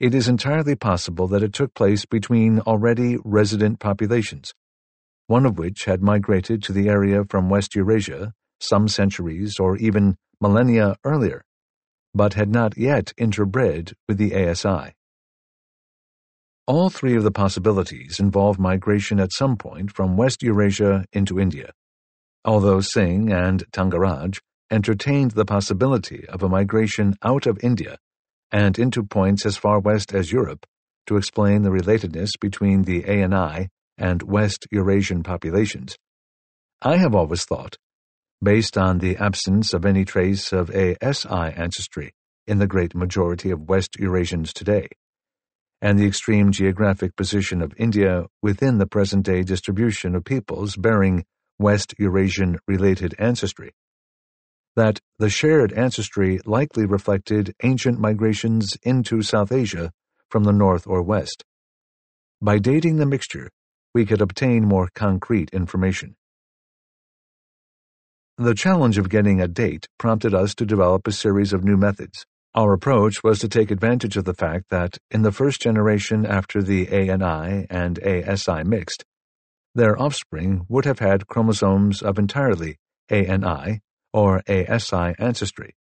[0.00, 4.54] it is entirely possible that it took place between already resident populations,
[5.26, 10.16] one of which had migrated to the area from West Eurasia some centuries or even
[10.40, 11.44] millennia earlier,
[12.14, 14.94] but had not yet interbred with the ASI.
[16.66, 21.70] All three of the possibilities involve migration at some point from West Eurasia into India,
[22.44, 27.98] although Singh and Thangaraj entertained the possibility of a migration out of India
[28.50, 30.66] and into points as far west as Europe
[31.06, 35.96] to explain the relatedness between the ANI and West Eurasian populations.
[36.82, 37.76] I have always thought
[38.42, 42.12] based on the absence of any trace of ASI ancestry
[42.48, 44.88] in the great majority of West Eurasians today,
[45.86, 51.24] and the extreme geographic position of India within the present day distribution of peoples bearing
[51.60, 53.72] West Eurasian related ancestry,
[54.74, 59.92] that the shared ancestry likely reflected ancient migrations into South Asia
[60.28, 61.44] from the north or west.
[62.42, 63.48] By dating the mixture,
[63.94, 66.16] we could obtain more concrete information.
[68.38, 72.26] The challenge of getting a date prompted us to develop a series of new methods.
[72.56, 76.62] Our approach was to take advantage of the fact that, in the first generation after
[76.62, 79.04] the ANI and ASI mixed,
[79.74, 82.78] their offspring would have had chromosomes of entirely
[83.10, 83.82] ANI
[84.14, 85.76] or ASI ancestry.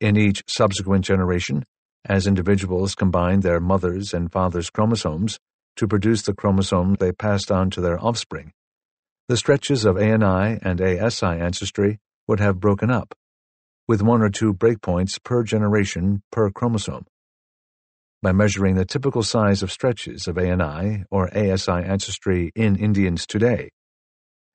[0.00, 1.62] In each subsequent generation,
[2.04, 5.38] as individuals combined their mother's and father's chromosomes
[5.76, 8.52] to produce the chromosome they passed on to their offspring,
[9.28, 13.14] the stretches of ANI and ASI ancestry would have broken up,
[13.86, 17.06] with one or two breakpoints per generation per chromosome.
[18.22, 23.70] By measuring the typical size of stretches of ANI or ASI ancestry in Indians today,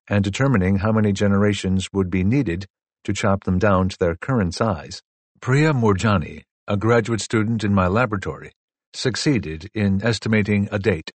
[0.08, 2.66] and determining how many generations would be needed
[3.04, 5.02] to chop them down to their current size,
[5.40, 8.52] Priya Moorjani, a graduate student in my laboratory,
[8.92, 11.12] succeeded in estimating a date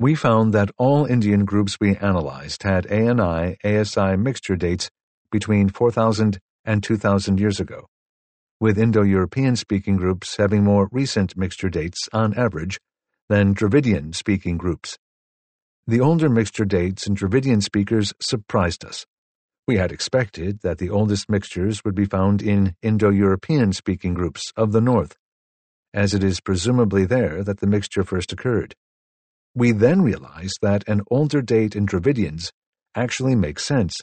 [0.00, 4.90] we found that all Indian groups we analyzed had ANI ASI mixture dates
[5.30, 7.86] between 4,000 and 2,000 years ago,
[8.60, 12.78] with Indo European speaking groups having more recent mixture dates on average
[13.28, 14.96] than Dravidian speaking groups.
[15.86, 19.06] The older mixture dates in Dravidian speakers surprised us.
[19.66, 24.52] We had expected that the oldest mixtures would be found in Indo European speaking groups
[24.56, 25.16] of the north,
[25.94, 28.74] as it is presumably there that the mixture first occurred.
[29.54, 32.50] We then realized that an older date in Dravidians
[32.94, 34.00] actually makes sense,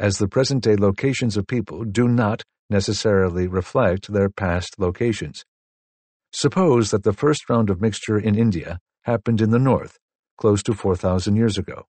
[0.00, 5.44] as the present day locations of people do not necessarily reflect their past locations.
[6.32, 9.98] Suppose that the first round of mixture in India happened in the north,
[10.38, 11.84] close to 4,000 years ago,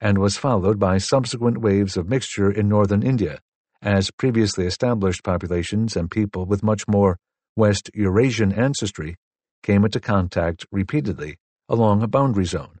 [0.00, 3.40] and was followed by subsequent waves of mixture in northern India,
[3.82, 7.18] as previously established populations and people with much more
[7.56, 9.16] West Eurasian ancestry
[9.64, 11.36] came into contact repeatedly
[11.68, 12.78] along a boundary zone.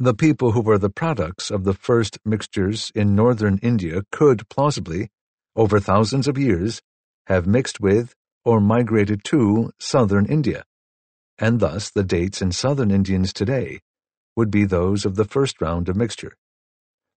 [0.00, 5.10] The people who were the products of the first mixtures in northern India could plausibly,
[5.54, 6.82] over thousands of years,
[7.28, 8.12] have mixed with
[8.44, 10.64] or migrated to southern India,
[11.38, 13.78] and thus the dates in southern Indians today
[14.34, 16.34] would be those of the first round of mixture.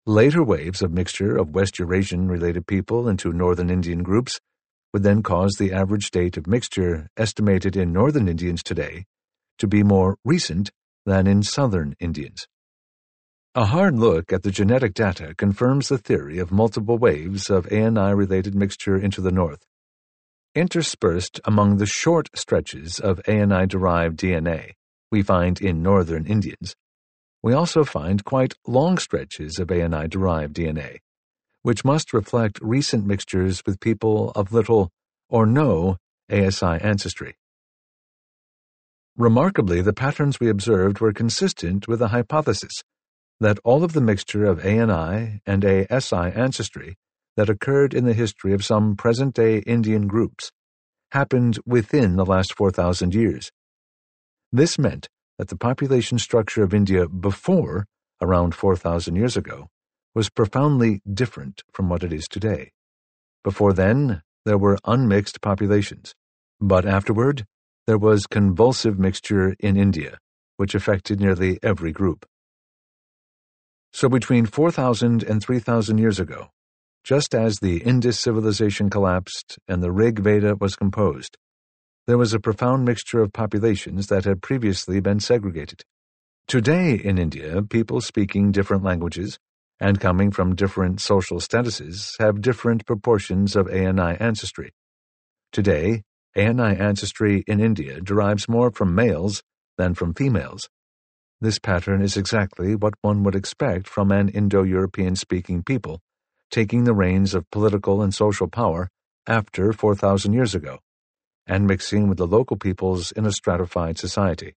[0.06, 4.40] Later waves of mixture of West Eurasian related people into northern Indian groups
[4.94, 9.06] would then cause the average date of mixture estimated in northern Indians today
[9.58, 10.70] to be more recent
[11.08, 12.48] than in southern Indians.
[13.58, 18.14] A hard look at the genetic data confirms the theory of multiple waves of ANI
[18.14, 19.66] related mixture into the north.
[20.54, 24.74] Interspersed among the short stretches of ANI derived DNA
[25.12, 26.76] we find in northern Indians,
[27.42, 31.00] we also find quite long stretches of ANI derived DNA,
[31.64, 34.92] which must reflect recent mixtures with people of little
[35.30, 35.98] or no
[36.32, 37.34] ASI ancestry.
[39.16, 42.84] Remarkably, the patterns we observed were consistent with the hypothesis
[43.40, 46.96] that all of the mixture of ANI and ASI ancestry
[47.36, 50.52] that occurred in the history of some present-day Indian groups
[51.12, 53.52] happened within the last 4,000 years.
[54.52, 55.08] This meant
[55.38, 57.86] that the population structure of India before,
[58.22, 59.68] around 4,000 years ago,
[60.16, 62.72] was profoundly different from what it is today.
[63.44, 66.16] Before then, there were unmixed populations,
[66.60, 67.46] but afterward,
[67.86, 70.18] there was convulsive mixture in India,
[70.58, 72.26] which affected nearly every group.
[73.98, 76.50] So between 4,000 and 3,000 years ago,
[77.04, 81.36] just as the Indus civilization collapsed and the Rig Veda was composed,
[82.06, 85.82] there was a profound mixture of populations that had previously been segregated.
[86.48, 89.40] Today in India, people speaking different languages
[89.80, 94.74] and coming from different social statuses have different proportions of ANI ancestry.
[95.52, 96.04] Today,
[96.36, 99.42] ANI ancestry in India derives more from males
[99.80, 100.70] than from females.
[101.40, 106.02] This pattern is exactly what one would expect from an Indo-European speaking people
[106.50, 108.90] taking the reins of political and social power
[109.28, 110.80] after 4,000 years ago,
[111.46, 114.54] and mixing with the local peoples in a stratified society,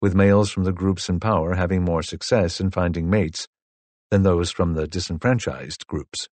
[0.00, 3.46] with males from the groups in power having more success in finding mates
[4.10, 6.28] than those from the disenfranchised groups.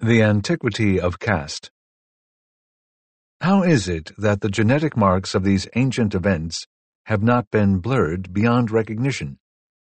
[0.00, 1.70] The Antiquity of Caste
[3.40, 6.66] How is it that the genetic marks of these ancient events
[7.04, 9.38] have not been blurred beyond recognition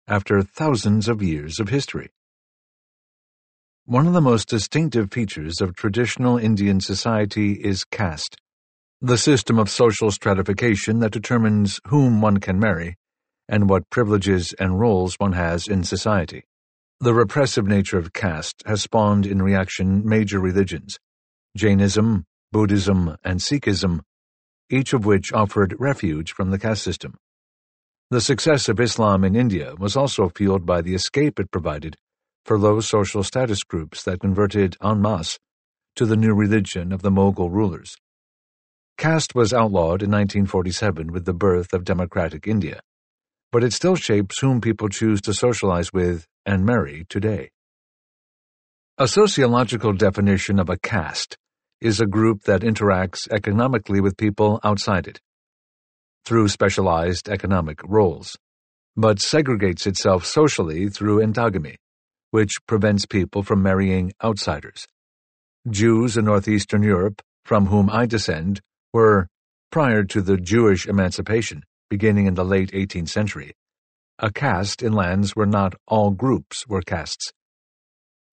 [0.07, 2.09] after thousands of years of history?
[3.85, 8.37] One of the most distinctive features of traditional Indian society is caste,
[9.01, 12.97] the system of social stratification that determines whom one can marry
[13.47, 16.43] and what privileges and roles one has in society.
[16.99, 20.97] The repressive nature of caste has spawned in reaction major religions
[21.55, 24.01] Jainism, Buddhism, and Sikhism,
[24.69, 27.15] each of which offered refuge from the caste system.
[28.09, 31.95] The success of Islam in India was also fueled by the escape it provided
[32.45, 35.37] for low social status groups that converted en masse
[35.95, 37.95] to the new religion of the Mughal rulers.
[38.97, 42.79] Caste was outlawed in 1947 with the birth of democratic India
[43.51, 47.49] but it still shapes whom people choose to socialize with and marry today.
[48.97, 51.37] A sociological definition of a caste
[51.81, 55.19] is a group that interacts economically with people outside it,
[56.25, 58.35] through specialized economic roles,
[58.95, 61.75] but segregates itself socially through endogamy,
[62.31, 64.87] which prevents people from marrying outsiders.
[65.69, 68.59] Jews in northeastern Europe, from whom I descend,
[68.93, 69.27] were,
[69.71, 73.53] prior to the Jewish emancipation, beginning in the late 18th century,
[74.19, 77.31] a caste in lands where not all groups were castes.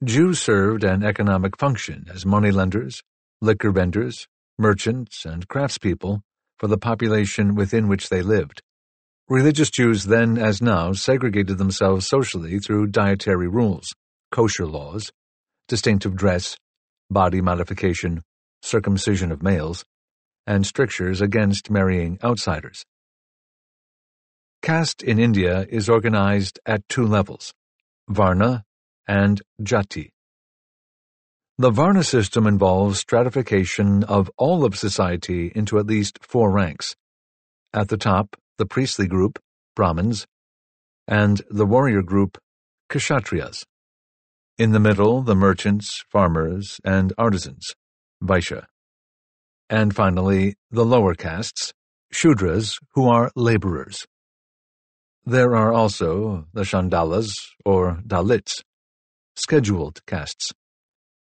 [0.03, 3.03] Jews served an economic function as moneylenders,
[3.41, 4.27] liquor vendors,
[4.59, 6.21] merchants, and craftspeople
[6.59, 8.63] for the population within which they lived.
[9.29, 13.95] Religious Jews then as now segregated themselves socially through dietary rules,
[14.31, 15.11] kosher laws,
[15.67, 16.57] distinctive dress,
[17.11, 18.23] body modification,
[18.63, 19.85] circumcision of males,
[20.47, 22.85] and strictures against marrying outsiders.
[24.63, 27.53] Caste in India is organized at two levels,
[28.09, 28.65] Varna
[29.07, 30.09] and Jati.
[31.57, 36.97] The Varna system involves stratification of all of society into at least four ranks.
[37.73, 39.39] At the top, the priestly group,
[39.77, 40.27] Brahmins,
[41.07, 42.39] and the warrior group,
[42.91, 43.65] Kshatriyas.
[44.59, 47.73] In the middle, the merchants, farmers, and artisans,
[48.21, 48.67] Vaishya.
[49.71, 51.73] And finally, the lower castes,
[52.13, 54.07] Shudras, who are laborers.
[55.25, 57.33] There are also the Chandalas
[57.65, 58.61] or Dalits,
[59.37, 60.53] scheduled castes,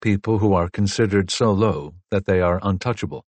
[0.01, 3.25] people who are considered so low that they are untouchable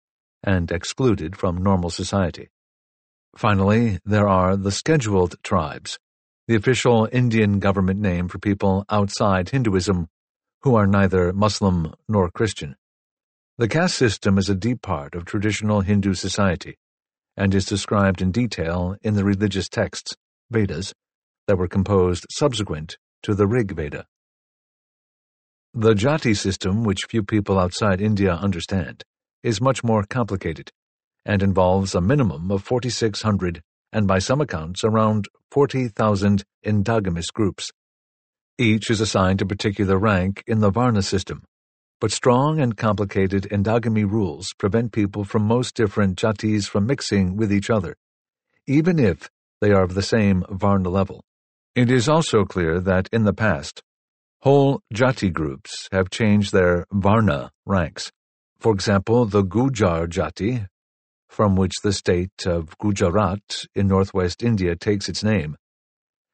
[0.43, 2.49] and excluded from normal society.
[3.35, 5.99] Finally, there are the scheduled tribes,
[6.47, 10.07] the official Indian government name for people outside Hinduism
[10.61, 12.75] who are neither Muslim nor Christian.
[13.57, 16.77] The caste system is a deep part of traditional Hindu society
[17.37, 20.15] and is described in detail in the religious texts
[20.49, 20.93] Vedas
[21.47, 24.05] that were composed subsequent to the Rig Veda.
[25.77, 29.03] The Jati system, which few people outside India understand,
[29.43, 30.71] is much more complicated
[31.25, 33.61] and involves a minimum of 4,600
[33.91, 37.73] and by some accounts around 40,000 endogamous groups.
[38.57, 41.43] Each is assigned a particular rank in the Varna system,
[41.99, 47.51] but strong and complicated endogamy rules prevent people from most different jatis from mixing with
[47.51, 47.97] each other,
[48.65, 51.21] even if they are of the same Varna level.
[51.75, 53.83] It is also clear that in the past,
[54.45, 58.11] whole Jati groups have changed their Varna ranks.
[58.59, 60.67] For example, the Gujar Jati,
[61.27, 65.57] from which the state of Gujarat in northwest India takes its name,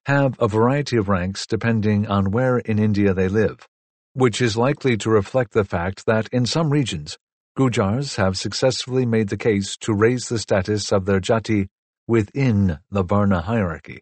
[0.07, 3.65] have a variety of ranks depending on where in India they live,
[4.11, 7.17] which is likely to reflect the fact that in some regions,
[7.57, 11.67] Gujars have successfully made the case to raise the status of their jati
[12.07, 14.01] within the Varna hierarchy.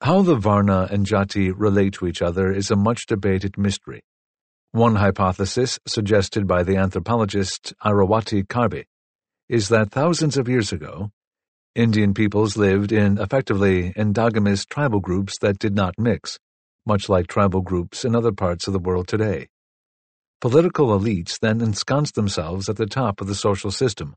[0.00, 4.00] How the Varna and Jati relate to each other is a much debated mystery.
[4.70, 8.84] One hypothesis, suggested by the anthropologist Irawati Karve,
[9.48, 11.10] is that thousands of years ago,
[11.74, 16.38] Indian peoples lived in effectively endogamous tribal groups that did not mix,
[16.86, 19.48] much like tribal groups in other parts of the world today.
[20.40, 24.14] Political elites then ensconced themselves at the top of the social system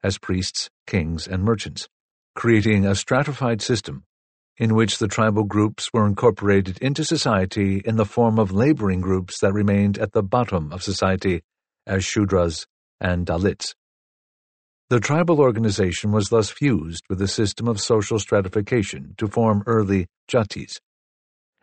[0.00, 1.88] as priests, kings, and merchants,
[2.36, 4.04] creating a stratified system
[4.56, 9.40] in which the tribal groups were incorporated into society in the form of laboring groups
[9.40, 11.42] that remained at the bottom of society
[11.86, 12.66] as Shudras
[13.00, 13.74] and Dalits.
[14.90, 20.06] The tribal organization was thus fused with the system of social stratification to form early
[20.30, 20.78] jatis,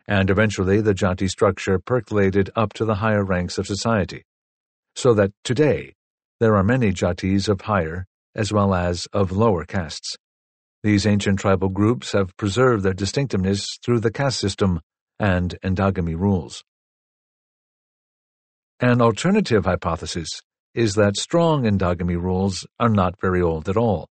[0.06, 4.24] and eventually the jati structure percolated up to the higher ranks of society,
[4.96, 5.94] so that today
[6.40, 10.16] there are many jatis of higher as well as of lower castes.
[10.82, 14.80] These ancient tribal groups have preserved their distinctiveness through the caste system
[15.20, 16.64] and endogamy rules.
[18.80, 20.40] An alternative hypothesis
[20.74, 24.08] is that strong endogamy rules are not very old at all.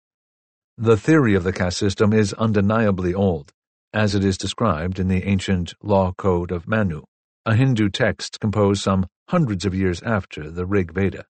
[0.78, 3.52] The theory of the caste system is undeniably old,
[3.94, 7.02] as it is described in the ancient Law Code of Manu,
[7.46, 11.26] a Hindu text composed some hundreds of years after the Rig Veda.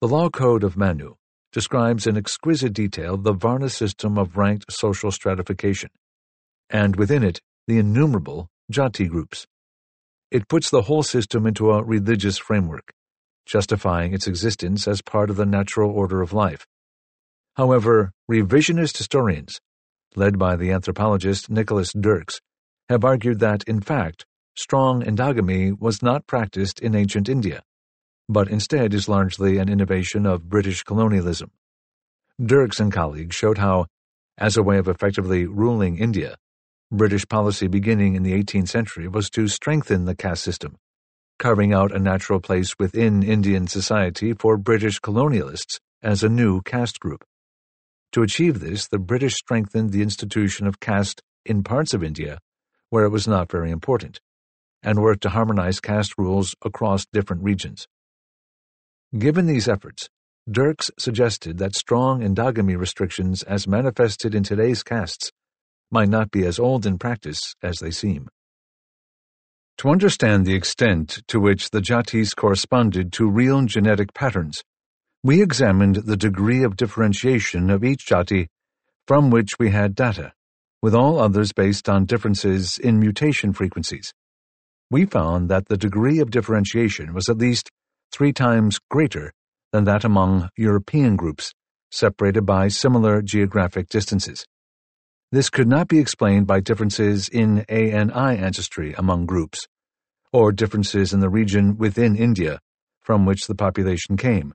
[0.00, 1.14] The Law Code of Manu
[1.52, 5.90] describes in exquisite detail the Varna system of ranked social stratification,
[6.70, 9.46] and within it, the innumerable jati groups.
[10.30, 12.90] It puts the whole system into a religious framework,
[13.44, 16.66] justifying its existence as part of the natural order of life.
[17.56, 19.60] However, revisionist historians,
[20.16, 22.40] led by the anthropologist Nicholas Dirks,
[22.88, 24.24] have argued that, in fact,
[24.56, 27.62] strong endogamy was not practiced in ancient India
[28.28, 31.50] but instead is largely an innovation of British colonialism.
[32.44, 33.86] Dirks and colleagues showed how,
[34.38, 36.36] as a way of effectively ruling India,
[36.90, 40.76] British policy beginning in the 18th century was to strengthen the caste system,
[41.38, 47.00] carving out a natural place within Indian society for British colonialists as a new caste
[47.00, 47.24] group.
[48.12, 52.38] To achieve this, the British strengthened the institution of caste in parts of India
[52.92, 54.20] where it was not very important,
[54.82, 57.88] and worked to harmonize caste rules across different regions.
[59.16, 60.08] Given these efforts,
[60.50, 65.30] Dirks suggested that strong endogamy restrictions as manifested in today's castes
[65.90, 68.28] might not be as old in practice as they seem.
[69.78, 74.62] To understand the extent to which the jatis corresponded to real genetic patterns,
[75.22, 78.46] we examined the degree of differentiation of each jati
[79.06, 80.32] from which we had data,
[80.80, 84.12] with all others based on differences in mutation frequencies.
[84.90, 87.70] We found that the degree of differentiation was at least
[88.12, 89.32] three times greater
[89.72, 91.52] than that among European groups,
[91.90, 94.46] separated by similar geographic distances.
[95.32, 99.66] This could not be explained by differences in ANI ancestry among groups,
[100.32, 102.58] or differences in the region within India
[103.00, 104.52] from which the population came,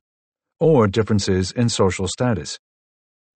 [0.60, 2.58] or differences in social status.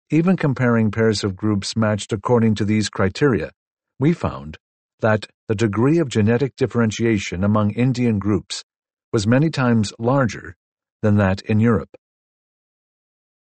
[0.09, 3.51] Even comparing pairs of groups matched according to these criteria,
[3.99, 4.57] we found
[4.99, 8.63] that the degree of genetic differentiation among Indian groups
[9.11, 10.55] was many times larger
[11.01, 11.89] than that in Europe.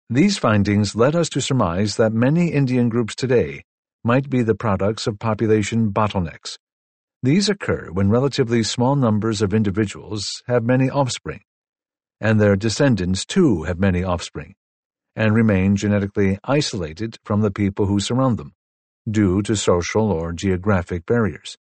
[0.09, 3.64] These findings led us to surmise that many Indian groups today
[4.04, 6.59] might be the products of population bottlenecks.
[7.22, 11.40] These occur when relatively small numbers of individuals have many offspring,
[12.20, 14.54] and their descendants too have many offspring,
[15.16, 18.52] and remain genetically isolated from the people who surround them,
[19.11, 21.57] due to social or geographic barriers.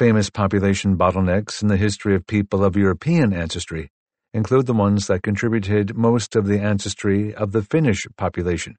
[0.00, 3.90] Famous population bottlenecks in the history of people of European ancestry
[4.32, 8.76] include the ones that contributed most of the ancestry of the Finnish population,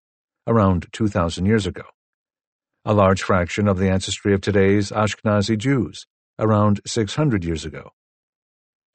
[0.48, 1.84] around 2,000 years ago.
[2.86, 6.08] A large fraction of the ancestry of today's Ashkenazi Jews,
[6.40, 7.92] around 600 years ago.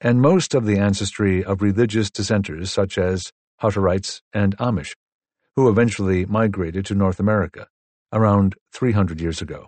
[0.01, 4.91] And most of the ancestry of religious dissenters such as Hutterites and Amish,
[5.55, 7.69] who eventually migrated to North America,
[8.11, 9.67] around 300 years ago.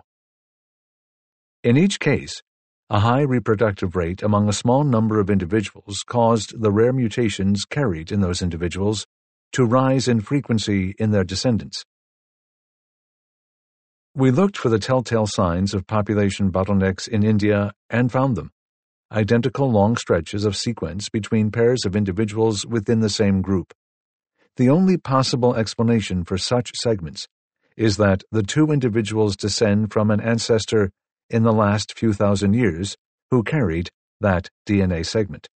[1.62, 2.42] In each case,
[2.90, 8.10] a high reproductive rate among a small number of individuals caused the rare mutations carried
[8.10, 9.06] in those individuals
[9.52, 11.84] to rise in frequency in their descendants.
[14.12, 18.50] We looked for the telltale signs of population bottlenecks in India and found them
[19.12, 23.72] identical long stretches of sequence between pairs of individuals within the same group.
[24.56, 27.28] The only possible explanation for such segments
[27.76, 30.90] is that the two individuals descend from an ancestor
[31.30, 32.96] in the last few thousand years
[33.30, 33.88] who carried
[34.20, 35.48] that DNA segment.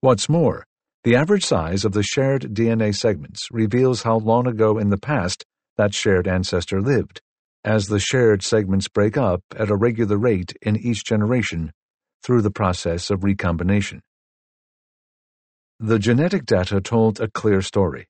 [0.00, 0.64] What's more,
[1.02, 5.44] the average size of the shared DNA segments reveals how long ago in the past
[5.76, 7.20] that shared ancestor lived,
[7.64, 11.72] as the shared segments break up at a regular rate in each generation
[12.22, 14.00] through the process of recombination.
[15.80, 18.06] The genetic data told a clear story.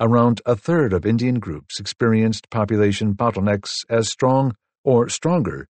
[0.00, 5.66] Around a third of Indian groups experienced population bottlenecks as strong or stronger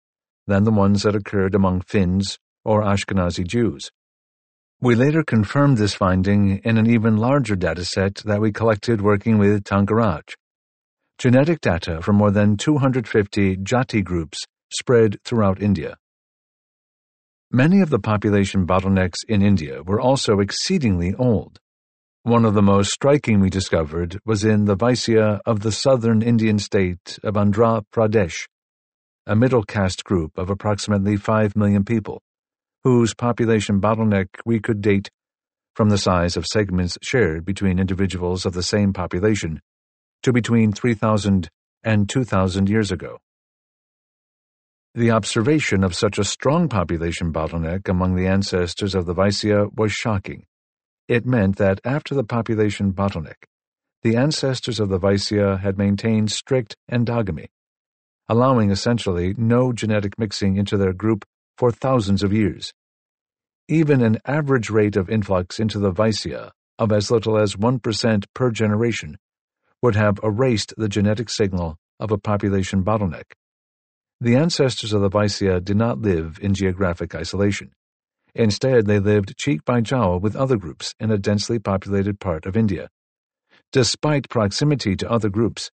[0.53, 3.91] than the ones that occurred among Finns or Ashkenazi Jews.
[4.83, 9.65] We later confirmed this finding in an even larger dataset that we collected working with
[9.65, 10.35] Thangaraj.
[11.17, 14.41] Genetic data from more than 250 Jati groups
[14.71, 15.97] spread throughout India.
[17.51, 21.61] Many of the population bottlenecks in India were also exceedingly old.
[22.25, 26.59] One of the most striking we discovered was in the Vaisya of the southern Indian
[26.59, 28.47] state of Andhra Pradesh,
[29.27, 32.21] a middle caste group of approximately 5 million people
[32.83, 35.11] whose population bottleneck we could date
[35.77, 39.61] from the size of segments shared between individuals of the same population
[40.25, 41.49] to between 3,000
[41.85, 43.19] and 2,000 years ago.
[44.95, 49.93] The observation of such a strong population bottleneck among the ancestors of the Vaisya was
[49.93, 50.45] shocking.
[51.07, 53.45] It meant that after the population bottleneck,
[54.03, 57.47] the ancestors of the Vaisya had maintained strict endogamy,
[58.29, 61.25] allowing essentially no genetic mixing into their group
[61.59, 62.73] for thousands of years.
[63.69, 68.51] Even an average rate of influx into the Vaisya of as little as 1% per
[68.51, 69.17] generation
[69.83, 73.33] would have erased the genetic signal of a population bottleneck.
[74.21, 77.73] The ancestors of the Vaisya did not live in geographic isolation.
[78.35, 82.57] Instead, they lived cheek by jowl with other groups in a densely populated part of
[82.57, 82.89] India.
[83.73, 85.71] Despite proximity to other groups,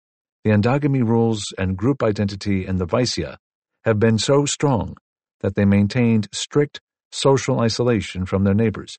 [0.45, 3.37] the endogamy rules and group identity in the Vaisya
[3.83, 4.95] have been so strong
[5.41, 6.79] that they maintained strict
[7.11, 8.95] social isolation from their neighbors,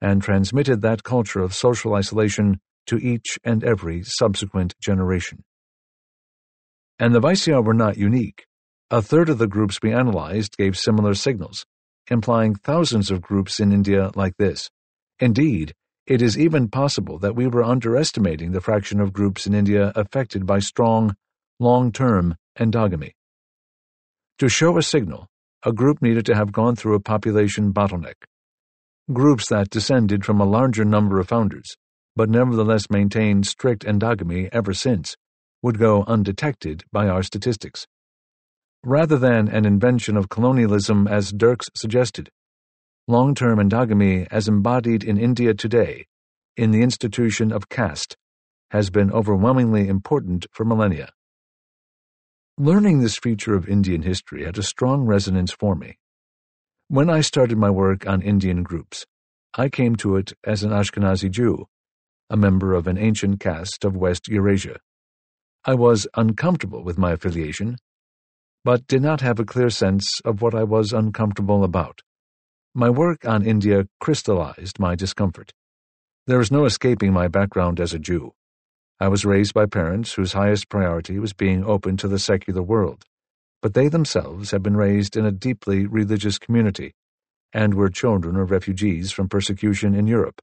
[0.00, 5.42] and transmitted that culture of social isolation to each and every subsequent generation.
[7.00, 8.46] And the Vaisya were not unique.
[8.92, 11.66] A third of the groups we analyzed gave similar signals,
[12.08, 14.70] implying thousands of groups in India like this.
[15.18, 15.74] Indeed,
[16.10, 20.44] it is even possible that we were underestimating the fraction of groups in India affected
[20.44, 21.14] by strong,
[21.60, 23.12] long term endogamy.
[24.40, 25.28] To show a signal,
[25.64, 28.16] a group needed to have gone through a population bottleneck.
[29.12, 31.76] Groups that descended from a larger number of founders,
[32.16, 35.14] but nevertheless maintained strict endogamy ever since,
[35.62, 37.86] would go undetected by our statistics.
[38.82, 42.30] Rather than an invention of colonialism as Dirks suggested,
[43.10, 46.06] long term endogamy as embodied in India today,
[46.56, 48.16] in the institution of caste,
[48.70, 51.10] has been overwhelmingly important for millennia.
[52.56, 55.98] Learning this feature of Indian history had a strong resonance for me.
[56.86, 59.04] When I started my work on Indian groups,
[59.54, 61.66] I came to it as an Ashkenazi Jew,
[62.28, 64.78] a member of an ancient caste of West Eurasia.
[65.64, 67.76] I was uncomfortable with my affiliation,
[68.64, 72.02] but did not have a clear sense of what I was uncomfortable about.
[72.74, 75.52] My work on India crystallized my discomfort.
[76.28, 78.32] There is no escaping my background as a Jew.
[79.00, 83.02] I was raised by parents whose highest priority was being open to the secular world,
[83.60, 86.94] but they themselves had been raised in a deeply religious community
[87.52, 90.40] and were children of refugees from persecution in Europe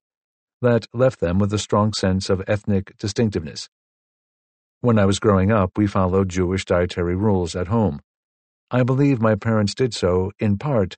[0.61, 3.69] that left them with a strong sense of ethnic distinctiveness.
[4.81, 8.01] When I was growing up, we followed Jewish dietary rules at home.
[8.69, 10.97] I believe my parents did so, in part,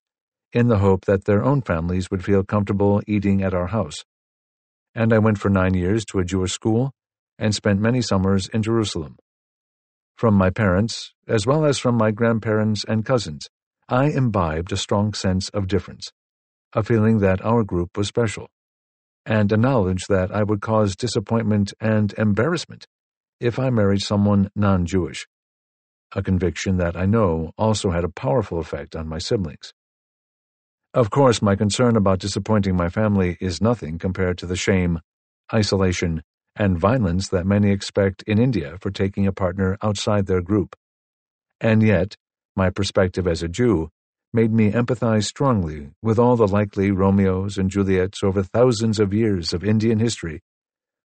[0.54, 4.04] in the hope that their own families would feel comfortable eating at our house.
[4.96, 6.92] And I went for nine years to a Jewish school
[7.38, 9.18] and spent many summers in Jerusalem.
[10.18, 13.48] From my parents, as well as from my grandparents and cousins,
[13.88, 16.12] I imbibed a strong sense of difference,
[16.74, 18.50] a feeling that our group was special,
[19.26, 22.88] and a knowledge that I would cause disappointment and embarrassment
[23.40, 25.26] if I married someone non Jewish,
[26.14, 29.74] a conviction that I know also had a powerful effect on my siblings.
[30.94, 35.00] Of course, my concern about disappointing my family is nothing compared to the shame,
[35.54, 36.24] isolation,
[36.56, 40.76] and violence that many expect in India for taking a partner outside their group.
[41.62, 42.16] And yet,
[42.56, 43.90] my perspective as a Jew
[44.34, 49.54] made me empathize strongly with all the likely Romeos and Juliets over thousands of years
[49.54, 50.42] of Indian history,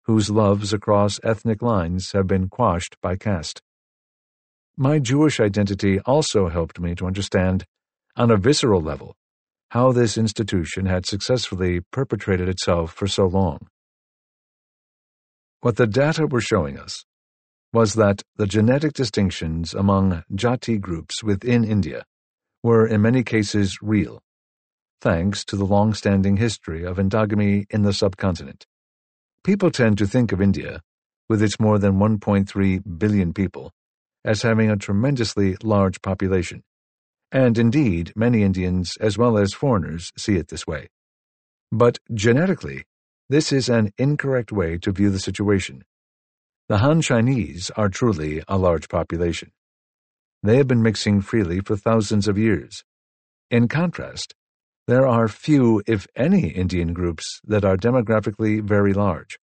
[0.05, 3.61] whose loves across ethnic lines have been quashed by caste.
[4.79, 7.67] My Jewish identity also helped me to understand,
[8.17, 9.15] on a visceral level,
[9.75, 13.59] how this institution had successfully perpetrated itself for so long.
[15.63, 17.05] What the data were showing us
[17.73, 22.05] was that the genetic distinctions among Jati groups within India
[22.63, 24.23] were in many cases real,
[25.01, 28.65] thanks to the long-standing history of endogamy in the subcontinent.
[29.43, 30.83] People tend to think of India,
[31.29, 33.73] with its more than 1.3 billion people,
[34.25, 36.63] as having a tremendously large population,
[37.35, 40.89] and indeed many Indians as well as foreigners see it this way.
[41.73, 42.85] But genetically,
[43.29, 45.83] this is an incorrect way to view the situation.
[46.69, 49.51] The Han Chinese are truly a large population.
[50.45, 52.85] They have been mixing freely for thousands of years.
[53.51, 54.35] In contrast,
[54.87, 59.39] there are few, if any, Indian groups that are demographically very large,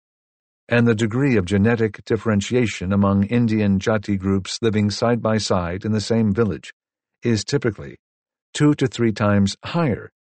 [0.69, 5.91] and the degree of genetic differentiation among Indian Jati groups living side by side in
[5.91, 6.73] the same village
[7.23, 7.97] is typically
[8.55, 10.11] two to three times higher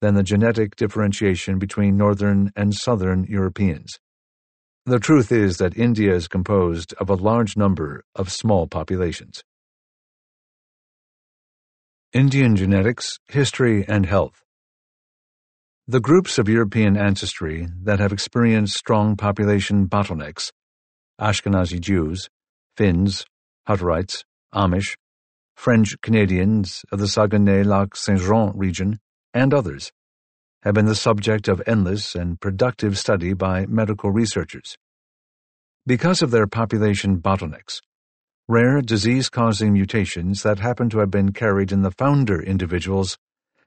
[0.00, 3.98] than the genetic differentiation between Northern and Southern Europeans.
[4.84, 9.42] The truth is that India is composed of a large number of small populations.
[12.12, 14.42] Indian Genetics, History, and Health
[15.88, 20.50] The groups of European ancestry that have experienced strong population bottlenecks
[21.20, 22.28] Ashkenazi Jews,
[22.76, 23.24] Finns,
[23.68, 24.22] Hutterites,
[24.54, 24.94] Amish,
[25.56, 29.00] French Canadians of the Saguenay-Lac-Saint-Jean region,
[29.34, 29.90] and others
[30.62, 34.76] have been the subject of endless and productive study by medical researchers.
[35.86, 37.80] Because of their population bottlenecks,
[38.46, 43.16] rare disease-causing mutations that happen to have been carried in the founder individuals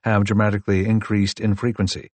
[0.02, 2.10] have dramatically increased in frequency.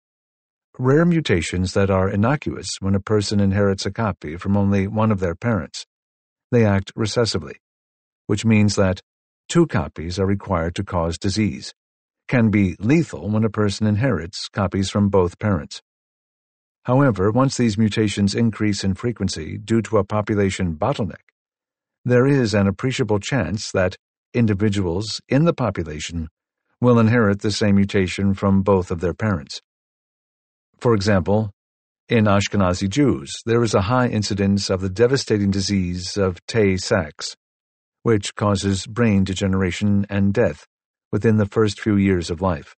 [0.78, 5.20] Rare mutations that are innocuous when a person inherits a copy from only one of
[5.20, 5.86] their parents.
[6.52, 7.56] They act recessively,
[8.28, 9.02] which means that
[9.52, 11.74] two copies are required to cause disease
[12.30, 15.82] can be lethal when a person inherits copies from both parents.
[16.86, 21.26] However, once these mutations increase in frequency due to a population bottleneck,
[22.06, 23.98] there is an appreciable chance that
[24.34, 26.30] individuals in the population
[26.80, 29.62] will inherit the same mutation from both of their parents.
[30.80, 31.52] For example,
[32.08, 37.36] in Ashkenazi Jews, there is a high incidence of the devastating disease of Tay Sachs,
[38.04, 40.68] which causes brain degeneration and death
[41.12, 42.76] within the first few years of life.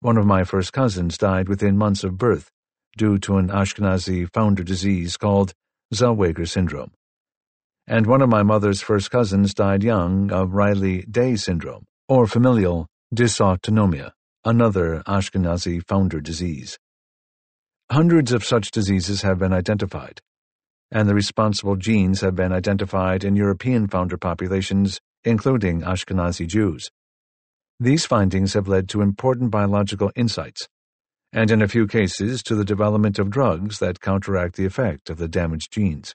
[0.00, 2.50] One of my first cousins died within months of birth
[2.96, 5.52] due to an Ashkenazi founder disease called
[5.94, 6.92] Zellweger syndrome.
[7.86, 14.12] And one of my mother's first cousins died young of Riley-Day syndrome, or familial dysautonomia,
[14.44, 16.78] another Ashkenazi founder disease.
[17.90, 20.20] Hundreds of such diseases have been identified,
[20.90, 26.90] and the responsible genes have been identified in European founder populations, including Ashkenazi Jews.
[27.80, 30.68] These findings have led to important biological insights,
[31.32, 35.18] and in a few cases to the development of drugs that counteract the effect of
[35.18, 36.14] the damaged genes.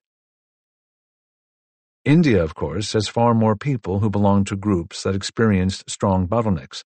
[2.03, 6.84] India, of course, has far more people who belong to groups that experienced strong bottlenecks,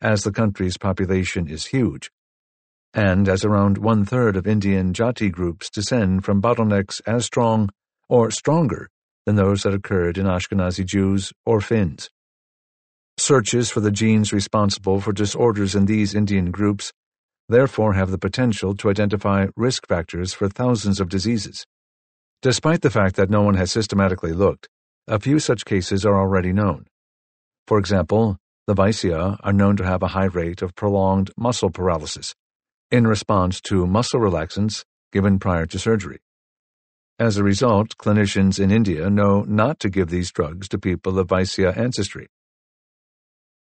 [0.00, 2.10] as the country's population is huge,
[2.98, 7.68] and as around one third of Indian Jati groups descend from bottlenecks as strong
[8.08, 8.88] or stronger
[9.24, 12.10] than those that occurred in Ashkenazi Jews or Finns.
[13.16, 16.92] Searches for the genes responsible for disorders in these Indian groups
[17.48, 21.64] therefore have the potential to identify risk factors for thousands of diseases.
[22.42, 24.68] Despite the fact that no one has systematically looked,
[25.06, 26.86] a few such cases are already known.
[27.68, 32.34] For example, the Vaisya are known to have a high rate of prolonged muscle paralysis
[32.90, 36.20] in response to muscle relaxants given prior to surgery.
[37.18, 41.28] As a result, clinicians in India know not to give these drugs to people of
[41.28, 42.28] Vaisya ancestry.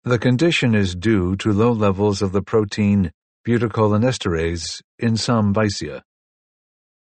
[0.03, 3.11] The condition is due to low levels of the protein
[3.45, 6.03] butyrylcholinesterase in some Vaisya.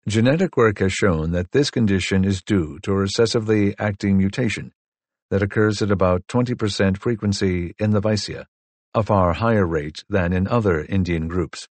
[0.07, 4.71] Genetic work has shown that this condition is due to a recessively acting mutation
[5.31, 8.45] that occurs at about 20% frequency in the Vaisya,
[8.93, 11.67] a far higher rate than in other Indian groups,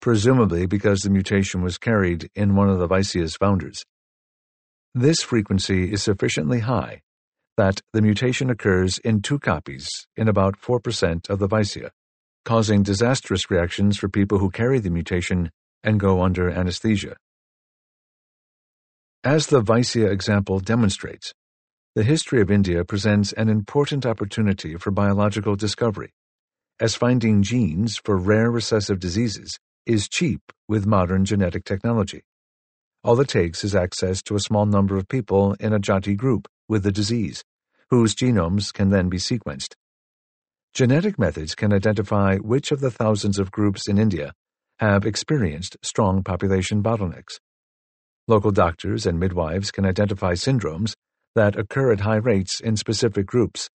[0.00, 3.84] presumably because the mutation was carried in one of the Vaisya's founders.
[4.94, 7.02] This frequency is sufficiently high
[7.56, 11.90] that the mutation occurs in two copies in about 4% of the Vaisya,
[12.44, 15.50] causing disastrous reactions for people who carry the mutation
[15.84, 17.16] and go under anesthesia.
[19.22, 21.34] As the Vaisya example demonstrates,
[21.94, 26.14] the history of India presents an important opportunity for biological discovery,
[26.80, 32.22] as finding genes for rare recessive diseases is cheap with modern genetic technology.
[33.02, 36.46] All it takes is access to a small number of people in a jati group
[36.68, 37.42] with the disease,
[37.90, 39.74] whose genomes can then be sequenced.
[40.74, 44.32] Genetic methods can identify which of the thousands of groups in India
[44.78, 47.38] have experienced strong population bottlenecks.
[48.28, 50.94] Local doctors and midwives can identify syndromes
[51.34, 53.68] that occur at high rates in specific groups.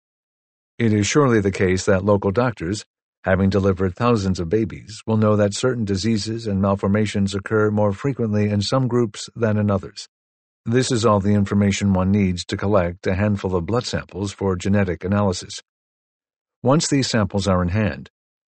[0.78, 2.84] It is surely the case that local doctors,
[3.24, 8.50] having delivered thousands of babies, will know that certain diseases and malformations occur more frequently
[8.50, 10.08] in some groups than in others.
[10.66, 14.56] This is all the information one needs to collect a handful of blood samples for
[14.56, 15.62] genetic analysis.
[16.62, 18.10] Once these samples are in hand,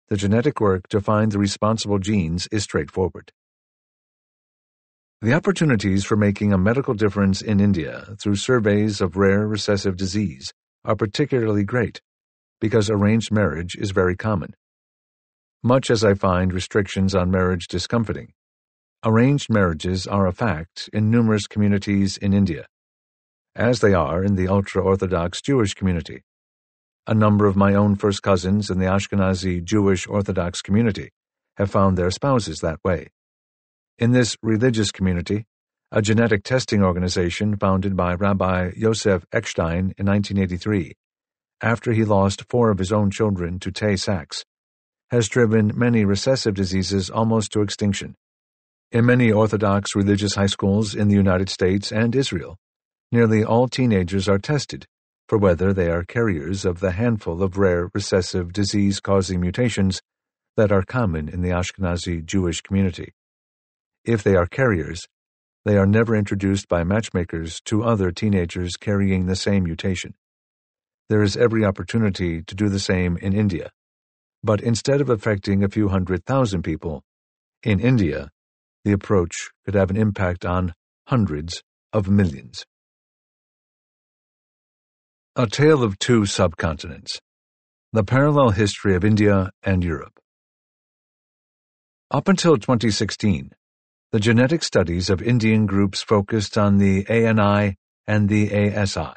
[0.08, 3.32] the genetic work to find the responsible genes is straightforward.
[5.22, 10.54] The opportunities for making a medical difference in India through surveys of rare recessive disease
[10.86, 12.02] are particularly great
[12.60, 14.56] because arranged marriage is very common.
[15.64, 18.34] Much as I find restrictions on marriage discomforting,
[19.04, 22.66] arranged marriages are a fact in numerous communities in India,
[23.56, 26.24] as they are in the ultra Orthodox Jewish community.
[27.08, 31.10] A number of my own first cousins in the Ashkenazi Jewish Orthodox community
[31.58, 33.10] have found their spouses that way.
[33.98, 35.46] In this religious community,
[35.92, 40.94] a genetic testing organization founded by Rabbi Yosef Eckstein in 1983,
[41.62, 44.44] after he lost four of his own children to Tay Sachs,
[45.12, 48.16] has driven many recessive diseases almost to extinction.
[48.92, 52.58] In many Orthodox religious high schools in the United States and Israel,
[53.12, 54.86] nearly all teenagers are tested
[55.28, 60.02] for whether they are carriers of the handful of rare recessive disease causing mutations
[60.58, 63.14] that are common in the Ashkenazi Jewish community.
[64.04, 65.08] If they are carriers,
[65.66, 70.16] they are never introduced by matchmakers to other teenagers carrying the same mutation.
[71.10, 73.72] There is every opportunity to do the same in India.
[74.44, 77.04] But instead of affecting a few hundred thousand people,
[77.64, 78.30] in India,
[78.86, 80.74] the approach could have an impact on
[81.08, 82.64] hundreds of millions.
[85.36, 87.20] A Tale of Two Subcontinents
[87.92, 90.20] The Parallel History of India and Europe.
[92.12, 93.52] Up until 2016,
[94.12, 97.76] the genetic studies of Indian groups focused on the ANI
[98.08, 99.14] and the ASI,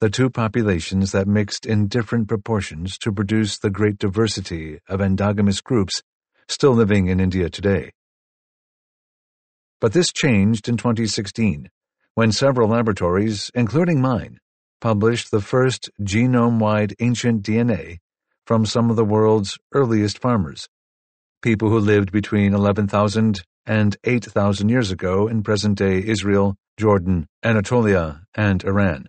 [0.00, 5.62] the two populations that mixed in different proportions to produce the great diversity of endogamous
[5.62, 6.02] groups
[6.48, 7.90] still living in India today.
[9.80, 11.68] But this changed in 2016
[12.14, 14.38] when several laboratories, including mine,
[14.80, 17.98] published the first genome-wide ancient DNA
[18.46, 20.68] from some of the world's earliest farmers,
[21.42, 28.64] people who lived between 11,000 and 8,000 years ago in present-day Israel, Jordan, Anatolia, and
[28.64, 29.06] Iran.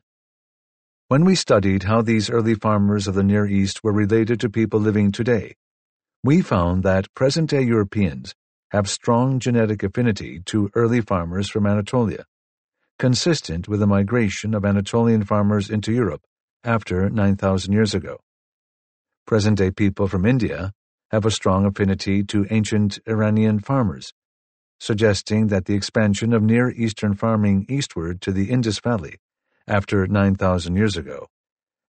[1.10, 4.80] When we studied how these early farmers of the Near East were related to people
[4.80, 5.55] living today,
[6.24, 8.36] we found that present-day Europeans
[8.70, 12.26] have strong genetic affinity to early farmers from Anatolia
[12.99, 16.22] consistent with the migration of Anatolian farmers into Europe
[16.64, 18.20] after 9,000 years ago.
[19.26, 20.74] Present day people from India
[21.10, 24.14] have a strong affinity to ancient Iranian farmers,
[24.80, 29.16] suggesting that the expansion of Near Eastern farming eastward to the Indus Valley
[29.70, 31.28] after 9,000 years ago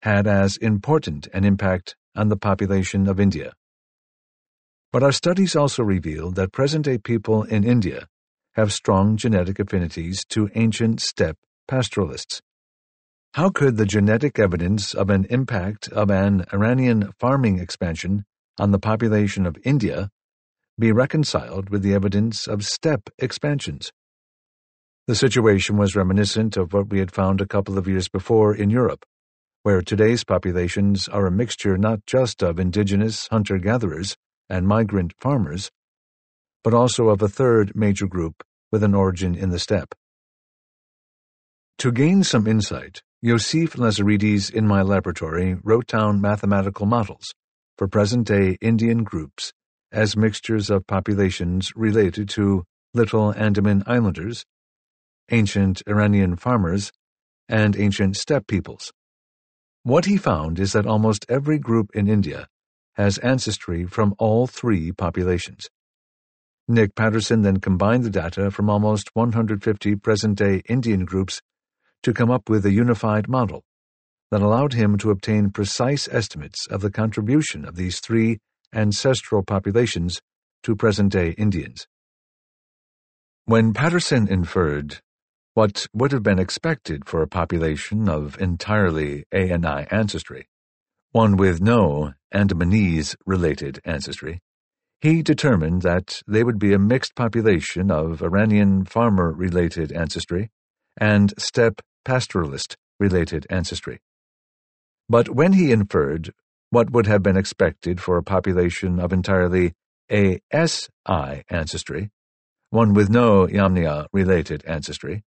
[0.03, 3.53] had as important an impact on the population of India.
[4.93, 8.07] But our studies also reveal that present day people in India
[8.55, 12.41] have strong genetic affinities to ancient steppe pastoralists.
[13.35, 18.25] How could the genetic evidence of an impact of an Iranian farming expansion
[18.59, 20.11] on the population of India
[20.79, 23.93] be reconciled with the evidence of steppe expansions?
[25.11, 28.71] The situation was reminiscent of what we had found a couple of years before in
[28.71, 29.05] Europe,
[29.65, 34.17] where today's populations are a mixture not just of indigenous hunter gatherers
[34.49, 35.69] and migrant farmers,
[36.63, 39.97] but also of a third major group with an origin in the steppe.
[41.79, 47.35] To gain some insight, Iosif Lazaridis in my laboratory wrote down mathematical models
[47.77, 49.53] for present-day Indian groups
[49.91, 52.63] as mixtures of populations related to
[52.95, 54.45] Little Andaman Islanders,
[55.31, 56.93] ancient Iranian farmers,
[57.49, 58.93] and ancient steppe peoples.
[59.83, 62.49] What he found is that almost every group in India
[62.95, 65.69] has ancestry from all three populations.
[66.69, 71.41] Nick Patterson then combined the data from almost 150 present-day Indian groups
[72.03, 73.65] to come up with a unified model
[74.31, 78.39] that allowed him to obtain precise estimates of the contribution of these three
[78.73, 80.21] ancestral populations
[80.63, 81.87] to present-day Indians.
[83.47, 85.01] When Patterson inferred
[85.55, 90.49] what would have been expected for a population of entirely ANI ancestry,
[91.13, 94.41] one with no Andamanese-related ancestry,
[95.01, 100.51] he determined that they would be a mixed population of Iranian farmer-related ancestry
[100.99, 104.01] and steppe pastoralist-related ancestry.
[105.09, 106.33] But when he inferred
[106.71, 109.73] what would have been expected for a population of entirely
[110.11, 112.11] ASI ancestry,
[112.71, 115.25] one with no Yamnaya-related ancestry,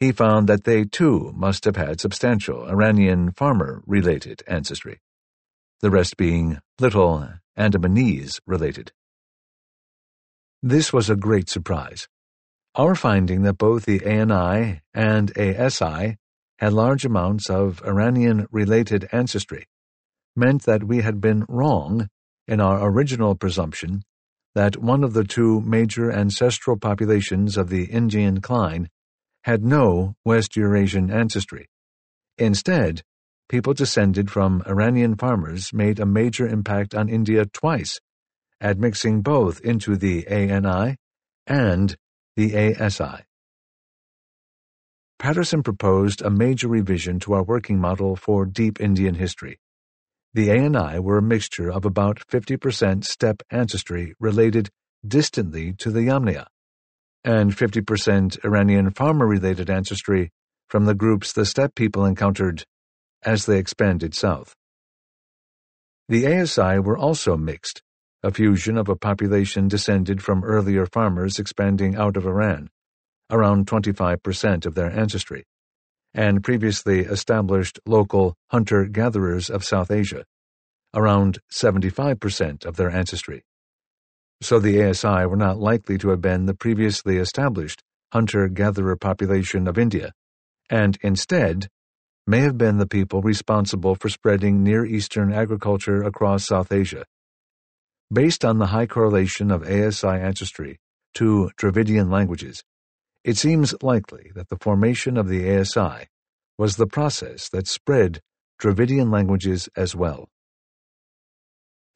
[0.00, 5.00] he found that they too must have had substantial Iranian farmer-related ancestry,
[5.80, 7.28] the rest being little
[7.58, 8.92] Andamanese-related.
[10.62, 12.08] This was a great surprise.
[12.74, 16.16] Our finding that both the ANI and ASI
[16.58, 19.66] had large amounts of Iranian-related ancestry
[20.34, 22.08] meant that we had been wrong
[22.46, 24.02] in our original presumption
[24.54, 28.88] that one of the two major ancestral populations of the Indian Cline
[29.46, 31.68] had no West Eurasian ancestry.
[32.36, 33.00] Instead,
[33.48, 38.00] people descended from Iranian farmers made a major impact on India twice,
[38.60, 40.96] admixing both into the ANI
[41.46, 41.96] and
[42.34, 43.22] the ASI.
[45.20, 49.60] Patterson proposed a major revision to our working model for deep Indian history.
[50.34, 54.70] The ANI were a mixture of about 50% steppe ancestry related
[55.06, 56.46] distantly to the Yamnaya,
[57.26, 60.30] and 50% Iranian farmer-related ancestry
[60.68, 62.62] from the groups the steppe people encountered
[63.24, 64.54] as they expanded south.
[66.08, 67.82] The ASI were also mixed,
[68.22, 72.70] a fusion of a population descended from earlier farmers expanding out of Iran,
[73.28, 75.44] around 25% of their ancestry,
[76.14, 80.24] and previously established local hunter-gatherers of South Asia,
[80.94, 83.42] around 75% of their ancestry
[84.42, 87.82] so the ASI were not likely to have been the previously established
[88.12, 90.12] hunter-gatherer population of India,
[90.70, 91.68] and instead
[92.26, 97.04] may have been the people responsible for spreading Near Eastern agriculture across South Asia.
[98.12, 100.78] Based on the high correlation of ASI ancestry
[101.14, 102.62] to Dravidian languages,
[103.24, 106.06] it seems likely that the formation of the ASI
[106.58, 108.20] was the process that spread
[108.58, 110.28] Dravidian languages as well.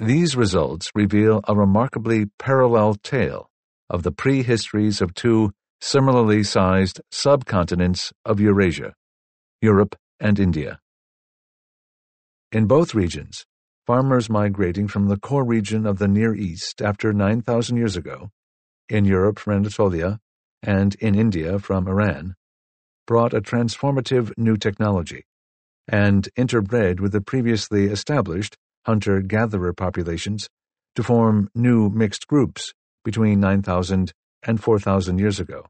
[0.00, 3.50] These results reveal a remarkably parallel tale
[3.90, 8.94] of the prehistories of two similarly sized subcontinents of Eurasia,
[9.60, 10.80] Europe and India.
[12.50, 13.44] In both regions,
[13.86, 18.30] farmers migrating from the core region of the Near East after 9,000 years ago,
[18.88, 20.18] in Europe from Anatolia,
[20.62, 22.36] and in India from Iran,
[23.06, 25.26] brought a transformative new technology,
[25.86, 28.56] and interbred with the previously established
[28.86, 30.48] hunter-gatherer populations
[30.94, 32.72] to form new mixed groups
[33.04, 34.12] between 9,000
[34.42, 35.66] and 4,000 years ago.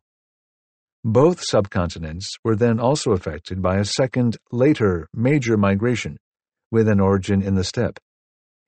[1.04, 6.18] Both subcontinents were then also affected by a second, later major migration
[6.70, 7.98] with an origin in the steppe,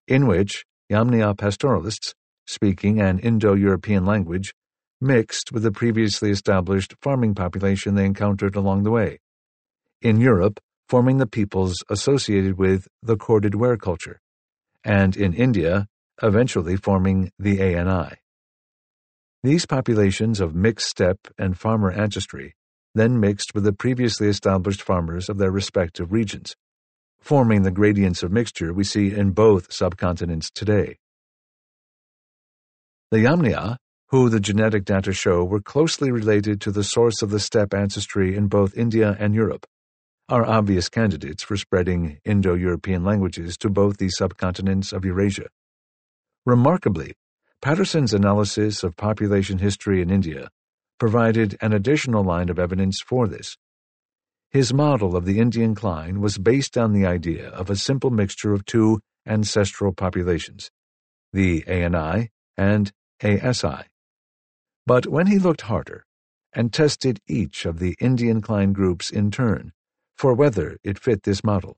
[0.08, 2.14] in which Yamnaya pastoralists,
[2.46, 4.54] speaking an Indo-European language,
[5.00, 9.18] mixed with the previously established farming population they encountered along the way.
[10.00, 14.20] In Europe, forming the peoples associated with the corded ware culture
[14.84, 15.86] and in India,
[16.22, 18.16] eventually forming the ANI.
[19.42, 22.54] These populations of mixed steppe and farmer ancestry
[22.94, 26.54] then mixed with the previously established farmers of their respective regions,
[27.20, 30.98] forming the gradients of mixture we see in both subcontinents today.
[33.10, 33.76] The Yamnaya,
[34.08, 38.36] who the genetic data show were closely related to the source of the steppe ancestry
[38.36, 39.66] in both India and Europe,
[40.28, 45.48] are obvious candidates for spreading Indo-European languages to both the subcontinents of Eurasia.
[46.46, 47.14] Remarkably,
[47.60, 50.48] Patterson's analysis of population history in India
[50.98, 53.56] provided an additional line of evidence for this.
[54.50, 58.52] His model of the Indian cline was based on the idea of a simple mixture
[58.52, 60.70] of two ancestral populations,
[61.32, 62.92] the ANI and
[63.22, 63.84] ASI.
[64.86, 66.04] But when he looked harder
[66.52, 69.72] and tested each of the Indian cline groups in turn,
[70.22, 71.76] for whether it fit this model.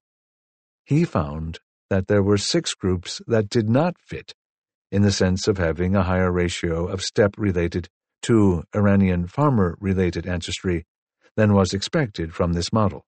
[0.84, 4.34] He found that there were six groups that did not fit,
[4.92, 7.88] in the sense of having a higher ratio of steppe-related
[8.20, 10.84] to Iranian farmer-related ancestry
[11.36, 13.06] than was expected from this model.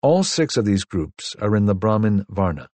[0.00, 2.68] All six of these groups are in the Brahmin Varna,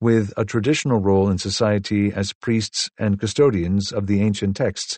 [0.00, 4.96] with a traditional role in society as priests and custodians of the ancient texts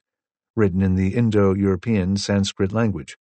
[0.54, 3.16] written in the Indo-European Sanskrit language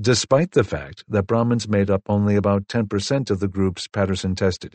[0.00, 4.74] despite the fact that Brahmins made up only about 10% of the groups Patterson tested.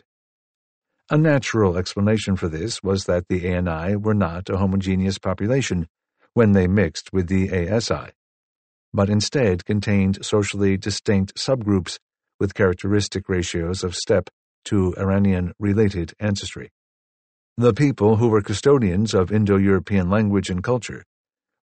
[1.10, 5.88] A natural explanation for this was that the ANI were not a homogeneous population
[6.34, 8.12] when they mixed with the ASI,
[8.94, 11.98] but instead contained socially distinct subgroups
[12.38, 14.30] with characteristic ratios of steppe
[14.66, 16.70] to Iranian related ancestry.
[17.56, 21.04] The people who were custodians of Indo European language and culture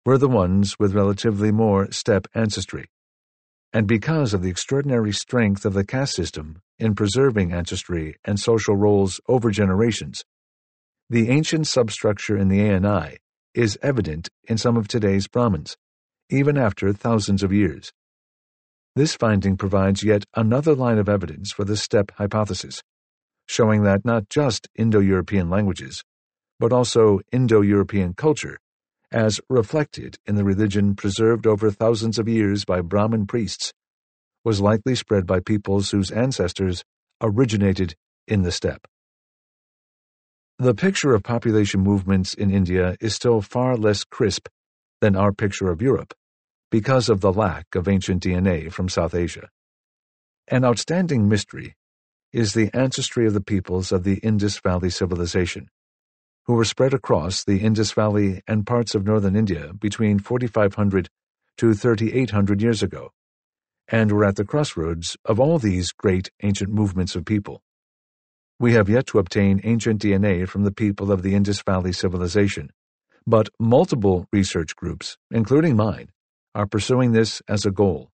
[0.05, 2.87] were the ones with relatively more steppe ancestry
[3.75, 8.77] and because of the extraordinary strength of the caste system in preserving ancestry and social
[8.77, 10.23] roles over generations,
[11.09, 13.17] the ancient substructure in the ANI
[13.53, 15.75] is evident in some of today's Brahmins,
[16.29, 17.91] even after thousands of years.
[18.95, 22.81] This finding provides yet another line of evidence for the steppe hypothesis,
[23.45, 26.01] showing that not just Indo European languages,
[26.61, 28.57] but also Indo European culture,
[29.15, 33.71] as reflected in the religion preserved over thousands of years by Brahmin priests,
[34.43, 36.83] was likely spread by peoples whose ancestors
[37.21, 37.95] originated
[38.27, 38.85] in the steppe.
[40.59, 44.49] The picture of population movements in India is still far less crisp
[44.99, 46.13] than our picture of Europe
[46.69, 49.47] because of the lack of ancient DNA from South Asia.
[50.49, 51.73] An outstanding mystery
[52.33, 55.69] is the ancestry of the peoples of the Indus Valley Civilization,
[56.45, 61.09] who were spread across the Indus Valley and parts of northern India between 4500
[61.57, 63.11] to 3800 years ago,
[63.87, 67.61] and were at the crossroads of all these great ancient movements of people.
[68.59, 72.71] We have yet to obtain ancient DNA from the people of the Indus Valley Civilization,
[73.25, 76.09] but multiple research groups, including mine,
[76.53, 78.11] are pursuing this as a goal.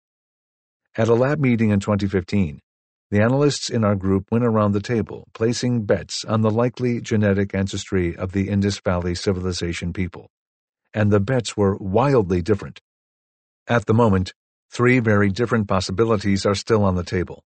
[0.96, 2.60] At a lab meeting in 2015,
[3.10, 7.54] the analysts in our group went around the table, placing bets on the likely genetic
[7.54, 10.30] ancestry of the Indus Valley civilization people.
[10.94, 12.80] And the bets were wildly different.
[13.66, 14.32] At the moment,
[14.70, 17.42] three very different possibilities are still on the table.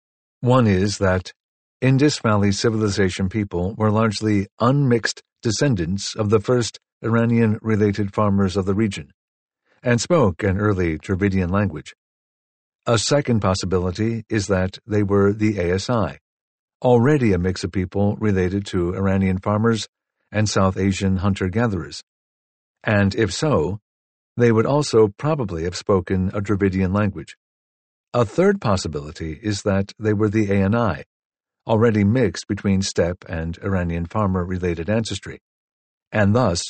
[0.41, 1.33] One is that
[1.81, 8.65] Indus Valley civilization people were largely unmixed descendants of the first Iranian related farmers of
[8.65, 9.13] the region,
[9.83, 11.95] and spoke an early Dravidian language.
[12.89, 16.20] A second possibility is that they were the ASI,
[16.81, 19.86] already a mix of people related to Iranian farmers
[20.32, 22.02] and South Asian hunter gatherers.
[22.82, 23.81] And if so,
[24.39, 27.36] they would also probably have spoken a Dravidian language.
[28.15, 31.05] A third possibility is that they were the ANI,
[31.66, 35.40] already mixed between steppe and Iranian farmer related ancestry,
[36.10, 36.65] and thus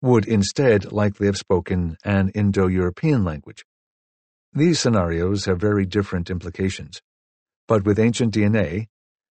[0.00, 3.64] would instead likely have spoken an Indo European language.
[4.56, 7.00] These scenarios have very different implications.
[7.66, 8.86] But with ancient DNA,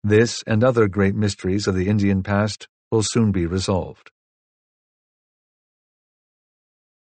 [0.02, 4.10] this and other great mysteries of the Indian past will soon be resolved.